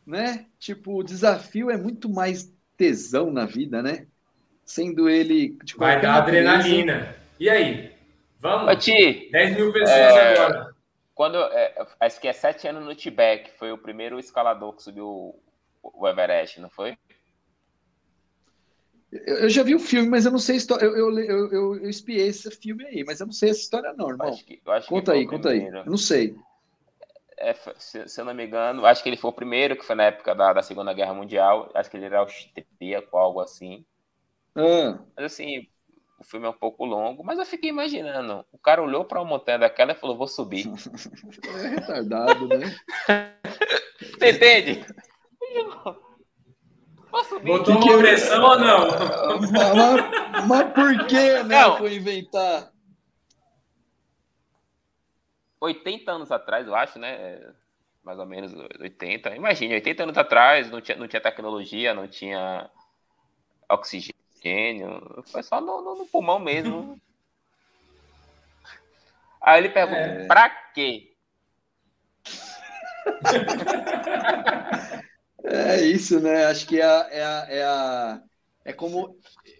Né? 0.06 0.46
Tipo, 0.58 0.98
o 0.98 1.02
desafio 1.02 1.70
é 1.70 1.78
muito 1.78 2.10
mais 2.10 2.52
tesão 2.76 3.32
na 3.32 3.46
vida, 3.46 3.82
né? 3.82 4.06
Sendo 4.64 5.08
ele. 5.08 5.56
Tipo, 5.64 5.80
Vai 5.80 6.00
dar 6.00 6.16
adrenalina. 6.16 7.16
E 7.40 7.48
aí? 7.48 7.92
Vamos? 8.38 8.70
Ô, 8.70 8.76
Ti, 8.76 9.30
10 9.32 9.56
mil 9.56 9.72
pessoas 9.72 9.98
é... 9.98 10.38
agora. 10.38 10.76
Quando, 11.14 11.38
é, 11.38 11.86
acho 11.98 12.20
que 12.20 12.28
é 12.28 12.32
sete 12.34 12.68
anos 12.68 12.84
no 12.84 12.94
Tibete, 12.94 13.50
foi 13.58 13.72
o 13.72 13.78
primeiro 13.78 14.18
escalador 14.18 14.74
que 14.74 14.82
subiu 14.82 15.34
o 15.82 16.06
Everest, 16.06 16.60
não 16.60 16.68
foi? 16.68 16.98
Eu, 19.12 19.48
já 19.48 19.62
vi 19.62 19.74
o 19.74 19.80
filme, 19.80 20.08
mas 20.08 20.26
eu 20.26 20.32
não 20.32 20.38
sei 20.38 20.56
a 20.56 20.58
história. 20.58 20.84
Eu, 20.84 20.96
eu, 20.96 21.18
eu, 21.18 21.52
eu, 21.52 21.76
eu 21.76 21.88
espiei 21.88 22.26
esse 22.26 22.50
filme 22.50 22.84
aí, 22.84 23.04
mas 23.04 23.20
eu 23.20 23.26
não 23.26 23.32
sei 23.32 23.50
essa 23.50 23.60
história, 23.60 23.92
não, 23.92 24.10
irmão. 24.10 24.28
Acho 24.28 24.44
que, 24.44 24.60
acho 24.66 24.88
conta 24.88 25.12
aí, 25.12 25.26
conta 25.26 25.50
aí. 25.50 25.64
Eu 25.64 25.86
não 25.86 25.96
sei. 25.96 26.36
É, 27.38 27.54
se, 27.78 28.08
se, 28.08 28.20
eu 28.20 28.24
não 28.24 28.34
me 28.34 28.46
engano, 28.46 28.84
acho 28.86 29.02
que 29.02 29.08
ele 29.08 29.16
foi 29.16 29.30
o 29.30 29.34
primeiro, 29.34 29.76
que 29.76 29.84
foi 29.84 29.94
na 29.94 30.04
época 30.04 30.34
da, 30.34 30.54
da 30.54 30.62
Segunda 30.62 30.92
Guerra 30.92 31.14
Mundial. 31.14 31.70
Acho 31.74 31.90
que 31.90 31.96
ele 31.96 32.06
era 32.06 32.20
austríaco, 32.20 33.16
algo 33.16 33.40
assim. 33.40 33.84
Ah. 34.54 34.98
Mas 35.14 35.26
assim, 35.26 35.68
o 36.18 36.24
filme 36.24 36.46
é 36.46 36.50
um 36.50 36.54
pouco 36.54 36.84
longo, 36.84 37.22
mas 37.22 37.38
eu 37.38 37.44
fiquei 37.44 37.70
imaginando. 37.70 38.44
O 38.50 38.58
cara 38.58 38.82
olhou 38.82 39.04
para 39.04 39.20
uma 39.20 39.28
montanha 39.28 39.58
daquela 39.58 39.92
e 39.92 39.96
falou: 39.96 40.16
Vou 40.16 40.26
subir. 40.26 40.66
é 41.62 41.68
retardado, 41.68 42.48
né? 42.48 42.74
Você 44.18 44.30
entende? 44.30 44.84
Botou 47.44 47.76
uma 47.76 47.98
pressão 47.98 48.42
ou 48.42 48.58
não? 48.58 48.88
Mas, 49.40 50.46
mas 50.46 50.72
por 50.72 51.06
que, 51.06 51.42
né? 51.42 51.62
Não. 51.62 51.78
Foi 51.78 51.94
inventar. 51.94 52.70
80 55.60 56.12
anos 56.12 56.30
atrás, 56.30 56.66
eu 56.66 56.74
acho, 56.74 56.98
né? 56.98 57.40
Mais 58.04 58.18
ou 58.18 58.26
menos 58.26 58.52
80. 58.80 59.34
Imagine, 59.34 59.74
80 59.74 60.02
anos 60.02 60.18
atrás 60.18 60.70
não 60.70 60.80
tinha, 60.80 60.96
não 60.96 61.08
tinha 61.08 61.20
tecnologia, 61.20 61.94
não 61.94 62.06
tinha 62.06 62.70
oxigênio. 63.68 65.24
Foi 65.26 65.42
só 65.42 65.60
no, 65.60 65.82
no, 65.82 65.96
no 65.96 66.06
pulmão 66.06 66.38
mesmo. 66.38 67.00
Aí 69.40 69.60
ele 69.60 69.70
pergunta, 69.70 69.98
é... 69.98 70.26
pra 70.26 70.50
quê? 70.50 71.12
É 75.48 75.84
isso, 75.86 76.20
né? 76.20 76.46
Acho 76.46 76.66
que 76.66 76.80
é 76.80 76.84
a, 76.84 77.08
é 77.10 77.22
a, 77.64 78.22
é, 78.64 78.70
é 78.70 78.72
como. 78.72 79.16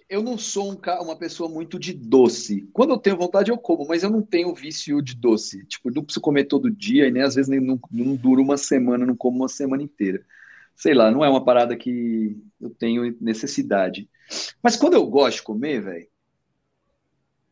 Eu 0.09 0.23
não 0.23 0.37
sou 0.37 0.73
um, 0.73 0.81
uma 1.03 1.17
pessoa 1.17 1.49
muito 1.49 1.79
de 1.79 1.93
doce. 1.93 2.69
Quando 2.73 2.91
eu 2.91 2.99
tenho 2.99 3.17
vontade, 3.17 3.51
eu 3.51 3.59
como, 3.59 3.87
mas 3.87 4.03
eu 4.03 4.11
não 4.11 4.23
tenho 4.23 4.55
vício 4.55 5.01
de 5.01 5.15
doce. 5.17 5.65
Tipo, 5.67 5.91
não 5.93 6.03
preciso 6.05 6.21
comer 6.21 6.45
todo 6.45 6.71
dia 6.71 7.07
e 7.07 7.11
nem 7.11 7.23
às 7.23 7.35
vezes 7.37 7.49
nem, 7.49 7.61
não, 7.61 7.79
não 7.91 8.17
dura 8.17 8.41
uma 8.41 8.57
semana, 8.57 9.07
não 9.07 9.17
como 9.17 9.39
uma 9.39 9.49
semana 9.49 9.83
inteira. 9.83 10.25
Sei 10.75 10.93
lá, 10.95 11.11
não 11.11 11.25
é 11.25 11.29
uma 11.29 11.45
parada 11.45 11.77
que 11.77 12.37
eu 12.61 12.71
tenho 12.71 13.17
necessidade. 13.21 14.09
Mas 14.63 14.77
quando 14.77 14.95
eu 14.95 15.07
gosto 15.07 15.37
de 15.39 15.43
comer, 15.45 15.81
velho, 15.83 16.09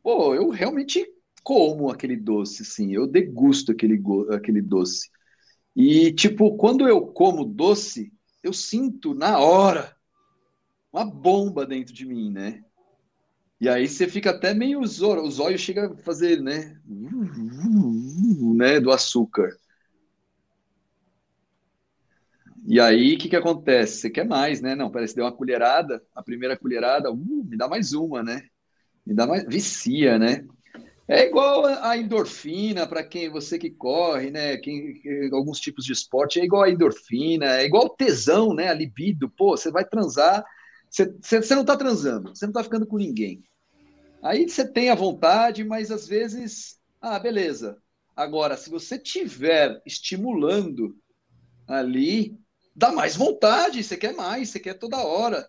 pô, 0.03 0.35
eu 0.35 0.51
realmente 0.51 1.07
como 1.43 1.91
aquele 1.91 2.17
doce, 2.17 2.65
sim. 2.65 2.93
Eu 2.93 3.07
degusto 3.07 3.73
aquele, 3.73 4.01
aquele 4.31 4.63
doce. 4.63 5.11
E, 5.77 6.13
tipo, 6.13 6.57
quando 6.57 6.89
eu 6.89 7.07
como 7.09 7.45
doce, 7.45 8.14
eu 8.45 8.53
sinto 8.53 9.15
na 9.15 9.39
hora 9.39 9.97
uma 10.93 11.05
bomba 11.05 11.67
dentro 11.67 11.93
de 11.93 12.05
mim, 12.05 12.31
né? 12.31 12.63
E 13.61 13.69
aí 13.69 13.89
você 13.89 14.07
fica 14.07 14.31
até 14.31 14.53
meio 14.53 14.81
os 14.81 15.01
olhos 15.03 15.61
chega 15.61 15.87
a 15.87 15.97
fazer, 15.97 16.41
né? 16.41 16.79
né? 18.55 18.79
Do 18.79 18.93
açúcar. 18.93 19.57
E 22.67 22.79
aí, 22.79 23.15
o 23.15 23.19
que, 23.19 23.29
que 23.29 23.37
acontece? 23.37 23.99
Você 23.99 24.11
quer 24.11 24.27
mais, 24.27 24.61
né? 24.61 24.75
Não, 24.75 24.91
parece 24.91 25.15
deu 25.15 25.25
uma 25.25 25.33
colherada, 25.33 26.03
a 26.15 26.23
primeira 26.23 26.57
colherada, 26.57 27.11
uh, 27.11 27.17
me 27.17 27.57
dá 27.57 27.69
mais 27.69 27.93
uma, 27.93 28.23
né? 28.23 28.47
Me 29.07 29.15
dá 29.15 29.27
mais. 29.27 29.45
Vicia, 29.45 30.19
né? 30.19 30.47
É 31.07 31.27
igual 31.27 31.67
a 31.67 31.97
endorfina 31.99 32.87
para 32.87 33.05
quem 33.05 33.29
você 33.29 33.59
que 33.59 33.71
corre, 33.71 34.31
né? 34.31 34.57
Quem, 34.57 35.03
alguns 35.33 35.61
tipos 35.61 35.85
de 35.85 35.93
esporte 35.93 36.41
é 36.41 36.45
igual 36.45 36.63
a 36.63 36.71
endorfina, 36.71 37.61
é 37.61 37.65
igual 37.65 37.91
tesão, 37.91 38.55
né? 38.55 38.69
A 38.69 38.75
libido. 38.75 39.29
Pô, 39.29 39.57
você 39.57 39.71
vai 39.71 39.85
transar, 39.85 40.43
você, 40.89 41.15
você 41.21 41.55
não 41.55 41.61
está 41.61 41.77
transando, 41.77 42.35
você 42.35 42.47
não 42.47 42.53
está 42.53 42.65
ficando 42.65 42.87
com 42.87 42.97
ninguém. 42.97 43.43
Aí 44.23 44.49
você 44.49 44.67
tem 44.67 44.89
a 44.89 44.95
vontade, 44.95 45.63
mas 45.63 45.91
às 45.91 46.09
vezes, 46.09 46.79
ah, 47.01 47.19
beleza. 47.19 47.77
Agora, 48.17 48.57
se 48.57 48.71
você 48.71 48.99
tiver 48.99 49.83
estimulando 49.85 50.97
ali, 51.67 52.39
dá 52.75 52.91
mais 52.91 53.15
vontade, 53.15 53.85
você 53.85 53.99
quer 53.99 54.15
mais, 54.15 54.49
você 54.49 54.59
quer 54.59 54.75
toda 54.75 55.05
hora, 55.05 55.47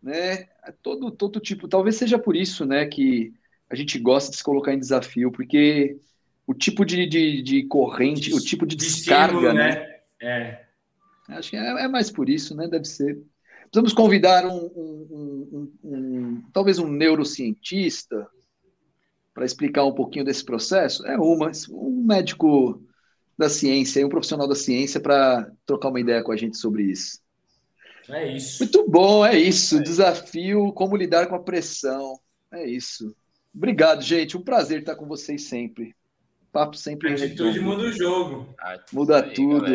né? 0.00 0.48
É 0.62 0.72
todo 0.80 1.10
todo 1.10 1.40
tipo. 1.40 1.66
Talvez 1.66 1.96
seja 1.96 2.20
por 2.20 2.36
isso, 2.36 2.64
né? 2.64 2.86
Que 2.86 3.34
a 3.70 3.76
gente 3.76 3.98
gosta 3.98 4.30
de 4.30 4.36
se 4.36 4.44
colocar 4.44 4.74
em 4.74 4.78
desafio, 4.78 5.30
porque 5.30 5.96
o 6.46 6.52
tipo 6.52 6.84
de, 6.84 7.06
de, 7.06 7.42
de 7.42 7.62
corrente, 7.64 8.22
de, 8.22 8.34
o 8.34 8.40
tipo 8.40 8.66
de 8.66 8.74
descarga, 8.74 9.34
estímulo, 9.34 9.54
né? 9.54 9.68
né? 9.74 10.00
É. 10.20 10.64
Acho 11.28 11.50
que 11.50 11.56
é, 11.56 11.84
é, 11.84 11.88
mais 11.88 12.10
por 12.10 12.28
isso, 12.28 12.54
né? 12.56 12.66
Deve 12.66 12.84
ser. 12.84 13.22
Precisamos 13.62 13.92
convidar 13.92 14.44
um, 14.44 14.66
um, 14.66 15.48
um, 15.52 15.72
um 15.84 16.42
talvez 16.52 16.80
um 16.80 16.88
neurocientista 16.88 18.26
para 19.32 19.44
explicar 19.44 19.84
um 19.84 19.94
pouquinho 19.94 20.24
desse 20.24 20.44
processo. 20.44 21.06
É 21.06 21.16
uma, 21.16 21.52
um 21.70 22.02
médico 22.04 22.82
da 23.38 23.48
ciência, 23.48 24.04
um 24.04 24.10
profissional 24.10 24.48
da 24.48 24.56
ciência 24.56 25.00
para 25.00 25.50
trocar 25.64 25.88
uma 25.88 26.00
ideia 26.00 26.22
com 26.22 26.32
a 26.32 26.36
gente 26.36 26.58
sobre 26.58 26.82
isso. 26.82 27.20
É 28.08 28.36
isso. 28.36 28.64
Muito 28.64 28.90
bom, 28.90 29.24
é 29.24 29.38
isso. 29.38 29.78
É. 29.78 29.82
Desafio, 29.82 30.72
como 30.72 30.96
lidar 30.96 31.28
com 31.28 31.36
a 31.36 31.42
pressão. 31.42 32.18
É 32.52 32.68
isso. 32.68 33.14
Obrigado, 33.54 34.02
gente. 34.02 34.36
Um 34.36 34.42
prazer 34.42 34.80
estar 34.80 34.96
com 34.96 35.06
vocês 35.06 35.44
sempre. 35.44 35.94
Papo 36.52 36.76
sempre. 36.76 37.10
A 37.10 37.14
atitude 37.14 37.60
muda 37.60 37.82
o 37.84 37.92
jogo. 37.92 38.54
Muda 38.92 39.24
aí, 39.24 39.34
tudo. 39.34 39.66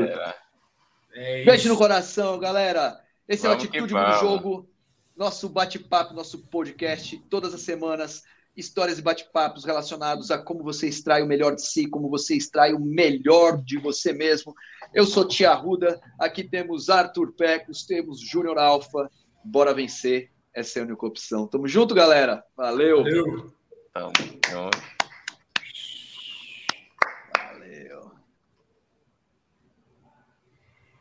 É 1.14 1.46
Beijo 1.46 1.70
no 1.70 1.78
coração, 1.78 2.38
galera. 2.38 3.00
Esse 3.28 3.44
vamos 3.44 3.64
é 3.64 3.68
o 3.68 3.70
Atitude 3.70 3.94
Muda 3.94 4.10
o 4.10 4.20
Jogo. 4.20 4.70
Nosso 5.16 5.48
bate-papo, 5.48 6.14
nosso 6.14 6.40
podcast, 6.48 7.18
todas 7.30 7.54
as 7.54 7.62
semanas. 7.62 8.24
Histórias 8.56 9.00
e 9.00 9.02
bate-papos 9.02 9.66
relacionados 9.66 10.32
a 10.32 10.38
como 10.38 10.64
você 10.64 10.88
extrai 10.88 11.22
o 11.22 11.26
melhor 11.26 11.56
de 11.56 11.62
si, 11.62 11.88
como 11.88 12.10
você 12.10 12.36
extrai 12.36 12.74
o 12.74 12.80
melhor 12.80 13.62
de 13.62 13.78
você 13.78 14.14
mesmo. 14.14 14.54
Eu 14.94 15.06
sou 15.06 15.28
Tia 15.28 15.54
Ruda, 15.54 16.00
aqui 16.18 16.42
temos 16.42 16.90
Arthur 16.90 17.34
Pecos, 17.34 17.86
temos 17.86 18.22
Júnior 18.22 18.58
Alfa. 18.58 19.10
Bora 19.44 19.74
vencer, 19.74 20.32
essa 20.54 20.80
é 20.80 20.82
a 20.82 20.86
única 20.86 21.06
opção. 21.06 21.48
Tamo 21.48 21.68
junto, 21.68 21.94
galera. 21.94 22.44
Valeu. 22.56 23.04
Valeu. 23.04 23.54
Tamo 23.96 24.12
junto. 24.44 24.95